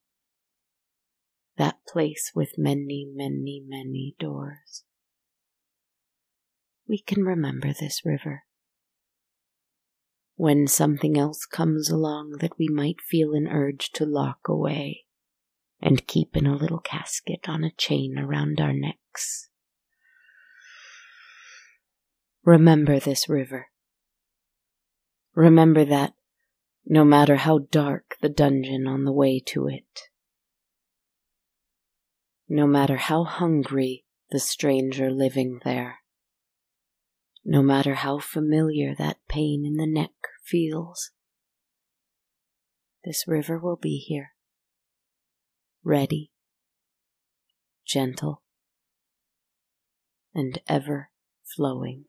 that 1.57 1.77
place 1.91 2.33
with 2.35 2.51
many, 2.55 3.09
many, 3.11 3.63
many 3.67 4.15
doors, 4.19 4.83
we 6.91 6.99
can 6.99 7.23
remember 7.23 7.71
this 7.71 8.01
river. 8.03 8.43
When 10.35 10.67
something 10.67 11.17
else 11.17 11.45
comes 11.45 11.89
along 11.89 12.39
that 12.41 12.57
we 12.59 12.67
might 12.67 12.99
feel 12.99 13.33
an 13.33 13.47
urge 13.47 13.91
to 13.91 14.05
lock 14.05 14.39
away 14.49 15.05
and 15.81 16.05
keep 16.05 16.35
in 16.35 16.45
a 16.45 16.55
little 16.55 16.79
casket 16.79 17.47
on 17.47 17.63
a 17.63 17.71
chain 17.71 18.19
around 18.19 18.59
our 18.59 18.73
necks. 18.73 19.47
Remember 22.43 22.99
this 22.99 23.29
river. 23.29 23.67
Remember 25.33 25.85
that 25.85 26.13
no 26.85 27.05
matter 27.05 27.37
how 27.37 27.59
dark 27.71 28.17
the 28.21 28.27
dungeon 28.27 28.85
on 28.85 29.05
the 29.05 29.13
way 29.13 29.39
to 29.39 29.69
it, 29.69 30.09
no 32.49 32.67
matter 32.67 32.97
how 32.97 33.23
hungry 33.23 34.03
the 34.29 34.41
stranger 34.41 35.09
living 35.09 35.61
there, 35.63 36.00
no 37.43 37.61
matter 37.61 37.95
how 37.95 38.19
familiar 38.19 38.93
that 38.95 39.17
pain 39.27 39.65
in 39.65 39.75
the 39.75 39.87
neck 39.87 40.11
feels. 40.43 41.11
This 43.03 43.25
river 43.27 43.57
will 43.57 43.77
be 43.77 43.97
here, 43.97 44.33
ready, 45.83 46.31
gentle, 47.85 48.43
and 50.35 50.61
ever 50.67 51.09
flowing. 51.43 52.05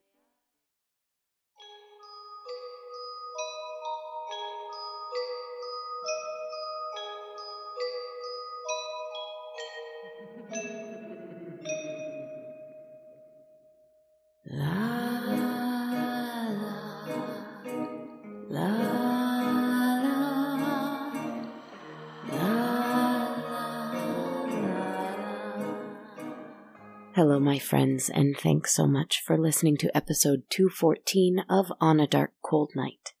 Friends, 27.73 28.07
and 28.07 28.37
thanks 28.37 28.71
so 28.71 28.85
much 28.85 29.19
for 29.25 29.35
listening 29.35 29.75
to 29.75 29.97
episode 29.97 30.43
214 30.51 31.43
of 31.49 31.73
On 31.81 31.99
a 31.99 32.05
Dark 32.05 32.33
Cold 32.45 32.69
Night. 32.75 33.13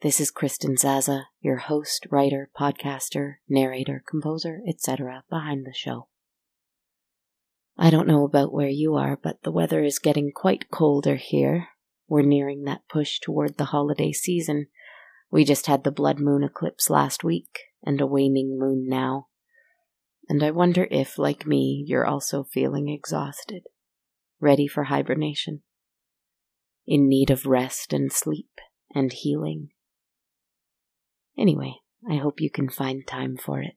This 0.00 0.20
is 0.20 0.30
Kristen 0.30 0.78
Zaza, 0.78 1.26
your 1.42 1.58
host, 1.58 2.06
writer, 2.10 2.48
podcaster, 2.58 3.34
narrator, 3.46 4.02
composer, 4.08 4.62
etc., 4.66 5.24
behind 5.28 5.66
the 5.66 5.74
show. 5.74 6.08
I 7.76 7.90
don't 7.90 8.08
know 8.08 8.24
about 8.24 8.54
where 8.54 8.70
you 8.70 8.94
are, 8.94 9.18
but 9.22 9.42
the 9.42 9.52
weather 9.52 9.84
is 9.84 9.98
getting 9.98 10.32
quite 10.34 10.70
colder 10.70 11.16
here. 11.16 11.68
We're 12.08 12.22
nearing 12.22 12.64
that 12.64 12.88
push 12.88 13.20
toward 13.20 13.58
the 13.58 13.66
holiday 13.66 14.12
season. 14.12 14.68
We 15.30 15.44
just 15.44 15.66
had 15.66 15.84
the 15.84 15.92
blood 15.92 16.18
moon 16.18 16.42
eclipse 16.42 16.88
last 16.88 17.22
week, 17.22 17.64
and 17.84 18.00
a 18.00 18.06
waning 18.06 18.58
moon 18.58 18.88
now 18.88 19.26
and 20.30 20.44
I 20.44 20.52
wonder 20.52 20.86
if, 20.92 21.18
like 21.18 21.44
me, 21.44 21.84
you're 21.88 22.06
also 22.06 22.44
feeling 22.44 22.88
exhausted, 22.88 23.64
ready 24.40 24.66
for 24.66 24.84
hibernation, 24.84 25.62
in 26.86 27.08
need 27.08 27.30
of 27.30 27.46
rest 27.46 27.92
and 27.92 28.12
sleep 28.12 28.50
and 28.94 29.12
healing. 29.12 29.68
Anyway, 31.38 31.74
I 32.08 32.16
hope 32.16 32.40
you 32.40 32.50
can 32.50 32.68
find 32.68 33.06
time 33.06 33.36
for 33.36 33.60
it. 33.60 33.74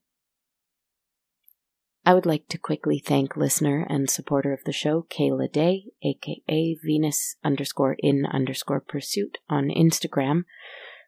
I 2.05 2.13
would 2.13 2.25
like 2.25 2.49
to 2.49 2.57
quickly 2.57 2.99
thank 2.99 3.37
listener 3.37 3.85
and 3.89 4.09
supporter 4.09 4.51
of 4.51 4.63
the 4.65 4.73
show, 4.73 5.05
Kayla 5.09 5.51
Day, 5.51 5.85
aka 6.03 6.77
Venus 6.83 7.37
underscore 7.45 7.95
in 7.99 8.25
underscore 8.25 8.81
pursuit 8.81 9.37
on 9.49 9.69
Instagram, 9.69 10.43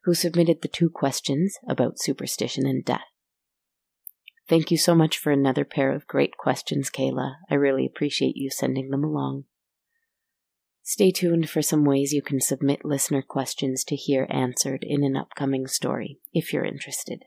who 0.05 0.13
submitted 0.13 0.61
the 0.61 0.69
two 0.69 0.89
questions 0.89 1.57
about 1.67 1.99
superstition 1.99 2.65
and 2.65 2.85
death. 2.85 3.14
Thank 4.47 4.69
you 4.69 4.77
so 4.77 4.93
much 4.93 5.17
for 5.17 5.31
another 5.31 5.65
pair 5.65 5.91
of 5.91 6.07
great 6.07 6.37
questions, 6.37 6.91
Kayla. 6.91 7.35
I 7.49 7.55
really 7.55 7.85
appreciate 7.85 8.37
you 8.37 8.49
sending 8.51 8.91
them 8.91 9.03
along. 9.03 9.45
Stay 10.83 11.09
tuned 11.09 11.49
for 11.49 11.63
some 11.63 11.83
ways 11.83 12.13
you 12.13 12.21
can 12.21 12.39
submit 12.39 12.85
listener 12.85 13.23
questions 13.23 13.83
to 13.85 13.95
hear 13.95 14.27
answered 14.29 14.83
in 14.87 15.03
an 15.03 15.17
upcoming 15.17 15.65
story, 15.65 16.19
if 16.31 16.53
you're 16.53 16.63
interested. 16.63 17.23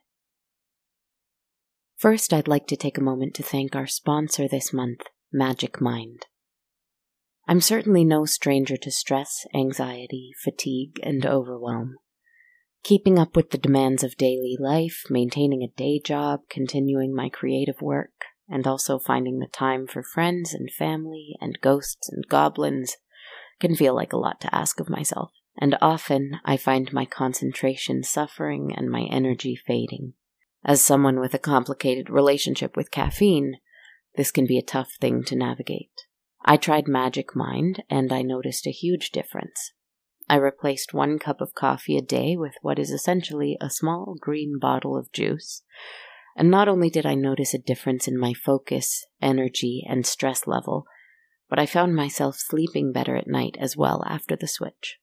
First, 1.96 2.32
I'd 2.32 2.46
like 2.46 2.68
to 2.68 2.76
take 2.76 2.96
a 2.96 3.02
moment 3.02 3.34
to 3.34 3.42
thank 3.42 3.74
our 3.74 3.88
sponsor 3.88 4.46
this 4.46 4.72
month, 4.72 5.00
Magic 5.32 5.80
Mind. 5.80 6.26
I'm 7.48 7.60
certainly 7.60 8.04
no 8.04 8.26
stranger 8.26 8.76
to 8.76 8.90
stress, 8.92 9.44
anxiety, 9.52 10.30
fatigue, 10.44 11.00
and 11.02 11.26
overwhelm. 11.26 11.96
Keeping 12.82 13.18
up 13.18 13.36
with 13.36 13.50
the 13.50 13.58
demands 13.58 14.02
of 14.02 14.16
daily 14.16 14.56
life, 14.58 15.04
maintaining 15.10 15.62
a 15.62 15.76
day 15.76 16.00
job, 16.00 16.40
continuing 16.48 17.14
my 17.14 17.28
creative 17.28 17.82
work, 17.82 18.24
and 18.48 18.66
also 18.66 18.98
finding 18.98 19.38
the 19.38 19.46
time 19.46 19.86
for 19.86 20.02
friends 20.02 20.54
and 20.54 20.70
family 20.70 21.36
and 21.40 21.60
ghosts 21.60 22.08
and 22.08 22.26
goblins 22.28 22.96
can 23.60 23.74
feel 23.74 23.94
like 23.94 24.12
a 24.12 24.18
lot 24.18 24.40
to 24.40 24.54
ask 24.54 24.80
of 24.80 24.88
myself. 24.88 25.30
And 25.60 25.76
often 25.80 26.40
I 26.44 26.56
find 26.56 26.92
my 26.92 27.04
concentration 27.04 28.04
suffering 28.04 28.72
and 28.74 28.90
my 28.90 29.02
energy 29.10 29.56
fading. 29.66 30.14
As 30.64 30.80
someone 30.80 31.20
with 31.20 31.34
a 31.34 31.38
complicated 31.38 32.08
relationship 32.08 32.76
with 32.76 32.90
caffeine, 32.90 33.56
this 34.16 34.30
can 34.30 34.46
be 34.46 34.58
a 34.58 34.62
tough 34.62 34.92
thing 35.00 35.24
to 35.24 35.36
navigate. 35.36 35.90
I 36.44 36.56
tried 36.56 36.88
Magic 36.88 37.34
Mind 37.34 37.82
and 37.90 38.12
I 38.12 38.22
noticed 38.22 38.66
a 38.66 38.70
huge 38.70 39.10
difference. 39.10 39.72
I 40.28 40.36
replaced 40.36 40.92
one 40.92 41.18
cup 41.18 41.40
of 41.40 41.54
coffee 41.54 41.96
a 41.96 42.02
day 42.02 42.36
with 42.36 42.54
what 42.60 42.78
is 42.78 42.90
essentially 42.90 43.56
a 43.60 43.70
small 43.70 44.16
green 44.20 44.58
bottle 44.60 44.96
of 44.96 45.10
juice. 45.12 45.62
And 46.36 46.50
not 46.50 46.68
only 46.68 46.90
did 46.90 47.06
I 47.06 47.14
notice 47.14 47.54
a 47.54 47.58
difference 47.58 48.06
in 48.06 48.18
my 48.18 48.34
focus, 48.34 49.06
energy, 49.22 49.84
and 49.88 50.06
stress 50.06 50.46
level, 50.46 50.84
but 51.48 51.58
I 51.58 51.66
found 51.66 51.96
myself 51.96 52.36
sleeping 52.38 52.92
better 52.92 53.16
at 53.16 53.26
night 53.26 53.56
as 53.58 53.76
well 53.76 54.04
after 54.06 54.36
the 54.36 54.46
switch. 54.46 54.98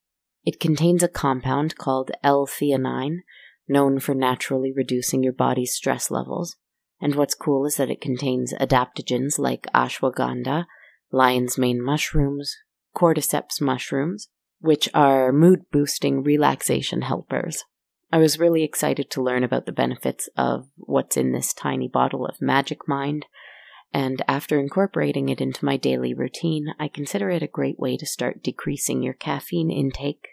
It 0.46 0.60
contains 0.60 1.02
a 1.02 1.08
compound 1.08 1.76
called 1.76 2.12
L-theanine, 2.24 3.22
known 3.68 4.00
for 4.00 4.14
naturally 4.14 4.72
reducing 4.72 5.24
your 5.24 5.34
body's 5.34 5.74
stress 5.74 6.12
levels. 6.12 6.56
And 7.02 7.16
what's 7.16 7.34
cool 7.34 7.66
is 7.66 7.76
that 7.78 7.90
it 7.90 8.00
contains 8.00 8.54
adaptogens 8.54 9.40
like 9.40 9.66
ashwagandha, 9.74 10.66
lion's 11.12 11.58
mane 11.58 11.84
mushrooms, 11.84 12.56
cordyceps 12.96 13.60
mushrooms, 13.60 14.30
which 14.66 14.90
are 14.94 15.32
mood 15.32 15.70
boosting 15.72 16.24
relaxation 16.24 17.04
helpers. 17.04 17.64
I 18.12 18.18
was 18.18 18.40
really 18.40 18.64
excited 18.64 19.10
to 19.12 19.24
learn 19.24 19.44
about 19.44 19.66
the 19.66 19.72
benefits 19.72 20.30
of 20.38 20.68
what's 20.76 21.18
in 21.18 21.32
this 21.32 21.54
tiny 21.54 21.88
bottle 21.88 22.26
of 22.26 22.42
Magic 22.42 22.88
Mind, 22.88 23.26
and 23.94 24.22
after 24.28 24.60
incorporating 24.60 25.30
it 25.30 25.40
into 25.40 25.64
my 25.64 25.78
daily 25.78 26.14
routine, 26.14 26.74
I 26.80 26.88
consider 26.88 27.30
it 27.30 27.44
a 27.44 27.48
great 27.48 27.80
way 27.80 27.96
to 27.98 28.06
start 28.06 28.44
decreasing 28.44 29.02
your 29.02 29.14
caffeine 29.14 29.72
intake 29.72 30.28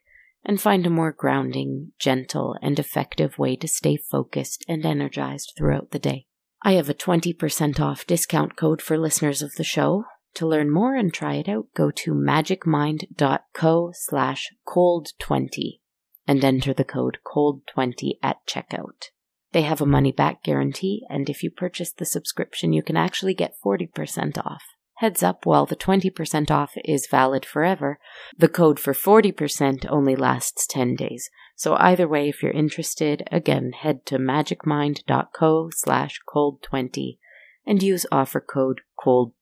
and 0.45 0.61
find 0.61 0.87
a 0.87 0.91
more 0.91 1.13
grounding, 1.13 1.93
gentle, 1.99 2.57
and 2.61 2.79
effective 2.79 3.39
way 3.39 3.55
to 3.57 3.69
stay 3.69 3.97
focused 3.97 4.65
and 4.69 4.85
energized 4.85 5.53
throughout 5.57 5.93
the 5.93 5.99
day. 5.99 6.27
I 6.63 6.73
have 6.73 6.89
a 6.89 6.95
20% 6.95 7.81
off 7.81 8.07
discount 8.07 8.57
code 8.57 8.83
for 8.83 8.99
listeners 8.99 9.43
of 9.43 9.53
the 9.55 9.65
show. 9.65 10.05
To 10.35 10.47
learn 10.47 10.71
more 10.71 10.95
and 10.95 11.13
try 11.13 11.35
it 11.35 11.49
out, 11.49 11.67
go 11.75 11.91
to 11.91 12.15
magicmind.co 12.15 13.93
slash 13.95 14.53
cold20 14.67 15.81
and 16.27 16.45
enter 16.45 16.73
the 16.73 16.85
code 16.85 17.19
cold20 17.25 18.13
at 18.23 18.47
checkout. 18.47 19.11
They 19.53 19.63
have 19.63 19.83
a 19.83 19.87
money 19.87 20.13
back 20.13 20.43
guarantee, 20.43 21.05
and 21.11 21.29
if 21.29 21.43
you 21.43 21.51
purchase 21.51 21.93
the 21.93 22.07
subscription, 22.07 22.73
you 22.73 22.83
can 22.83 22.97
actually 22.97 23.35
get 23.35 23.57
40% 23.63 24.39
off. 24.39 24.63
Heads 24.95 25.23
up, 25.23 25.45
while 25.45 25.67
the 25.67 25.77
20% 25.77 26.51
off 26.51 26.73
is 26.85 27.09
valid 27.11 27.45
forever, 27.45 27.99
the 28.39 28.49
code 28.49 28.79
for 28.79 28.95
40% 28.95 29.85
only 29.91 30.17
lasts 30.17 30.67
10 30.67 30.95
days. 30.95 31.29
So 31.57 31.75
either 31.75 32.09
way, 32.09 32.31
if 32.31 32.43
you're 32.43 32.53
interested, 32.53 33.29
again, 33.31 33.73
head 33.73 34.07
to 34.07 34.17
magicmind.co 34.17 35.71
slash 35.75 36.21
cold20 36.27 37.19
and 37.67 37.83
use 37.83 38.07
offer 38.11 38.41
code 38.41 38.81
cold20 38.99 39.33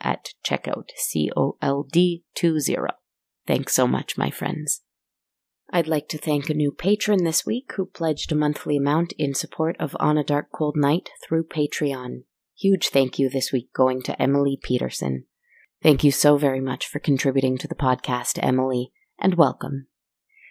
at 0.00 0.28
checkout, 0.46 0.90
C-O-L-D 0.96 2.24
20. 2.34 2.76
Thanks 3.46 3.74
so 3.74 3.86
much, 3.86 4.18
my 4.18 4.30
friends. 4.30 4.82
I'd 5.70 5.86
like 5.86 6.08
to 6.08 6.18
thank 6.18 6.48
a 6.48 6.54
new 6.54 6.72
patron 6.72 7.24
this 7.24 7.44
week 7.44 7.72
who 7.76 7.86
pledged 7.86 8.32
a 8.32 8.34
monthly 8.34 8.78
amount 8.78 9.12
in 9.18 9.34
support 9.34 9.76
of 9.78 9.96
On 10.00 10.16
a 10.16 10.24
Dark 10.24 10.50
Cold 10.50 10.76
Night 10.76 11.10
through 11.22 11.44
Patreon. 11.44 12.22
Huge 12.56 12.88
thank 12.88 13.18
you 13.18 13.28
this 13.28 13.52
week 13.52 13.72
going 13.74 14.02
to 14.02 14.20
Emily 14.20 14.58
Peterson. 14.62 15.24
Thank 15.82 16.02
you 16.02 16.10
so 16.10 16.36
very 16.38 16.60
much 16.60 16.86
for 16.86 16.98
contributing 16.98 17.58
to 17.58 17.68
the 17.68 17.74
podcast, 17.74 18.38
Emily, 18.42 18.92
and 19.18 19.34
welcome. 19.34 19.86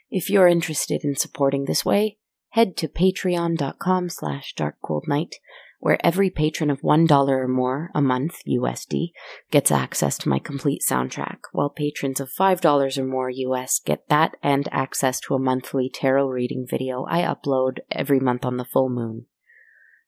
If 0.09 0.29
you're 0.29 0.47
interested 0.47 1.03
in 1.03 1.15
supporting 1.15 1.65
this 1.65 1.83
way, 1.83 2.17
head 2.49 2.77
to 2.77 2.87
patreon.com 2.87 4.09
slash 4.09 4.53
darkcoldnight, 4.55 5.33
where 5.79 6.03
every 6.05 6.29
patron 6.29 6.69
of 6.69 6.81
$1 6.81 7.29
or 7.29 7.47
more 7.47 7.91
a 7.93 8.01
month 8.01 8.43
USD 8.47 9.11
gets 9.51 9.71
access 9.71 10.17
to 10.19 10.29
my 10.29 10.39
complete 10.39 10.81
soundtrack, 10.87 11.37
while 11.51 11.69
patrons 11.69 12.19
of 12.19 12.31
$5 12.31 12.97
or 12.97 13.03
more 13.03 13.29
US 13.29 13.79
get 13.79 14.07
that 14.09 14.35
and 14.41 14.67
access 14.71 15.19
to 15.21 15.35
a 15.35 15.39
monthly 15.39 15.89
tarot 15.89 16.27
reading 16.27 16.65
video 16.67 17.05
I 17.09 17.21
upload 17.21 17.79
every 17.91 18.19
month 18.19 18.43
on 18.43 18.57
the 18.57 18.65
full 18.65 18.89
moon. 18.89 19.25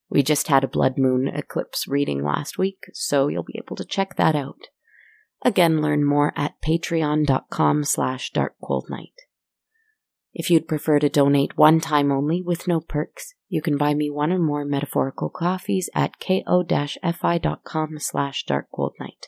We 0.10 0.24
just 0.24 0.48
had 0.48 0.64
a 0.64 0.68
blood 0.68 0.98
moon 0.98 1.28
eclipse 1.28 1.88
reading 1.88 2.24
last 2.24 2.58
week, 2.58 2.90
so 2.94 3.28
you'll 3.28 3.44
be 3.44 3.60
able 3.64 3.76
to 3.76 3.86
check 3.86 4.16
that 4.16 4.36
out. 4.36 4.70
Again, 5.44 5.82
learn 5.82 6.04
more 6.04 6.34
at 6.36 6.62
patreon.com 6.62 7.84
slash 7.84 8.32
darkcoldnight. 8.32 9.14
If 10.34 10.50
you'd 10.50 10.68
prefer 10.68 11.00
to 11.00 11.10
donate 11.10 11.58
one 11.58 11.80
time 11.80 12.12
only 12.12 12.42
with 12.42 12.68
no 12.68 12.82
perks, 12.82 13.36
you 13.50 13.62
can 13.62 13.78
buy 13.78 13.94
me 13.94 14.10
one 14.10 14.32
or 14.32 14.40
more 14.40 14.64
metaphorical 14.64 15.30
coffees 15.30 15.90
at 15.94 16.18
ko-fi.com 16.20 18.00
slash 18.00 18.46
darkcoldnight. 18.46 19.28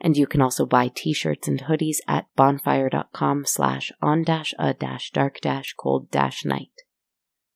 And 0.00 0.16
you 0.16 0.26
can 0.26 0.40
also 0.40 0.66
buy 0.66 0.90
t-shirts 0.94 1.48
and 1.48 1.62
hoodies 1.62 1.98
at 2.06 2.26
bonfire.com 2.36 3.46
slash 3.46 3.90
on-a-dark-cold-night. 4.02 6.70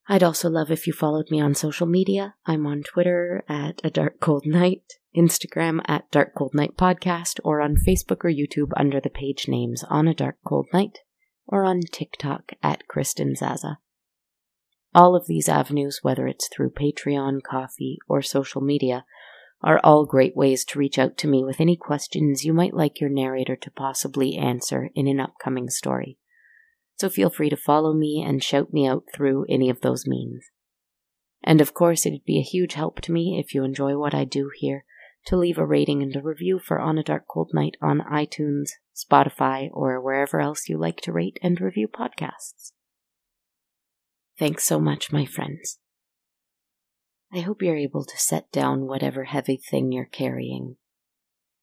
I'd 0.09 0.23
also 0.23 0.51
love 0.51 0.71
if 0.71 0.87
you 0.87 0.93
followed 0.93 1.31
me 1.31 1.41
on 1.41 1.55
social 1.55 1.87
media. 1.87 2.35
I'm 2.45 2.67
on 2.67 2.83
Twitter 2.83 3.45
at 3.49 3.81
a 3.85 3.91
dark 3.91 4.21
cold 4.21 4.45
night, 4.47 4.83
Instagram 5.17 5.81
at 5.87 6.11
dark 6.11 6.35
cold 6.35 6.55
night 6.55 6.77
podcast, 6.77 7.39
or 7.45 7.61
on 7.61 7.77
Facebook 7.77 8.25
or 8.25 8.31
YouTube 8.31 8.73
under 8.77 9.01
the 9.01 9.11
page 9.11 9.47
names 9.47 9.85
on 9.89 10.09
a 10.09 10.15
dark 10.15 10.39
cold 10.45 10.67
night, 10.73 10.99
or 11.47 11.65
on 11.65 11.81
TikTok 11.81 12.55
at 12.63 12.89
Kristen 12.89 13.37
Zaza. 13.37 13.79
All 14.95 15.17
of 15.17 15.27
these 15.27 15.49
avenues, 15.49 16.01
whether 16.03 16.27
it's 16.27 16.49
through 16.49 16.71
Patreon, 16.71 17.41
Ko-fi, 17.43 17.97
or 18.09 18.23
social 18.23 18.61
media, 18.61 19.05
are 19.63 19.81
all 19.83 20.05
great 20.05 20.37
ways 20.37 20.65
to 20.67 20.79
reach 20.79 20.99
out 20.99 21.17
to 21.19 21.29
me 21.29 21.45
with 21.45 21.61
any 21.61 21.77
questions 21.77 22.45
you 22.45 22.53
might 22.53 22.75
like 22.75 23.01
your 23.01 23.11
narrator 23.11 23.57
to 23.57 23.71
possibly 23.71 24.37
answer 24.37 24.91
in 24.95 25.07
an 25.07 25.21
upcoming 25.21 25.71
story 25.71 26.19
so 27.03 27.09
feel 27.09 27.31
free 27.31 27.51
to 27.51 27.57
follow 27.57 27.93
me 27.93 28.25
and 28.25 28.45
shout 28.45 28.73
me 28.73 28.87
out 28.87 29.03
through 29.13 29.45
any 29.49 29.69
of 29.69 29.81
those 29.81 30.07
means. 30.07 30.45
And 31.43 31.61
of 31.61 31.75
course, 31.75 32.07
it'd 32.07 32.25
be 32.25 32.39
a 32.39 32.49
huge 32.49 32.75
help 32.75 33.01
to 33.01 33.11
me 33.11 33.41
if 33.45 33.55
you 33.55 33.65
enjoy 33.65 33.99
what 33.99 34.15
I 34.15 34.23
do 34.23 34.53
here 34.57 34.85
to 35.27 35.37
leave 35.37 35.59
a 35.59 35.67
rating 35.67 36.01
and 36.01 36.15
a 36.15 36.23
review 36.23 36.61
for 36.61 36.79
On 36.79 36.99
a 36.99 37.03
Dark 37.03 37.25
Cold 37.27 37.51
Night 37.53 37.77
on 37.83 38.03
iTunes, 38.03 38.71
Spotify, 38.95 39.69
or 39.73 40.01
wherever 40.01 40.41
else 40.41 40.69
you 40.69 40.79
like 40.79 41.01
to 41.01 41.13
rate 41.13 41.39
and 41.43 41.61
review 41.61 41.89
podcasts. 41.89 42.71
Thanks 44.43 44.65
so 44.65 44.81
much, 44.81 45.13
my 45.13 45.25
friends. 45.25 45.79
I 47.33 47.39
hope 47.39 47.63
you're 47.63 47.77
able 47.77 48.05
to 48.05 48.19
set 48.19 48.51
down 48.51 48.89
whatever 48.89 49.23
heavy 49.23 49.57
thing 49.57 49.93
you're 49.93 50.05
carrying, 50.05 50.79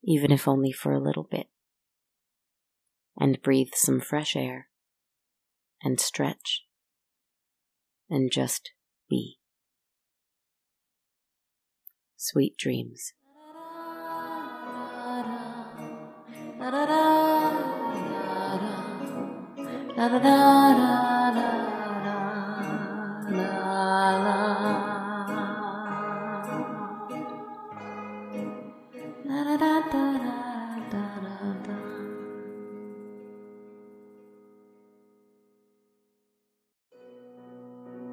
even 0.01 0.31
if 0.31 0.47
only 0.47 0.71
for 0.71 0.93
a 0.93 1.01
little 1.01 1.27
bit, 1.29 1.47
and 3.17 3.41
breathe 3.41 3.73
some 3.73 3.99
fresh 3.99 4.33
air 4.33 4.69
and 5.83 5.99
stretch 5.99 6.63
and 8.09 8.31
just 8.31 8.71
be. 9.09 9.39
Sweet 12.15 12.55
dreams. 12.55 13.11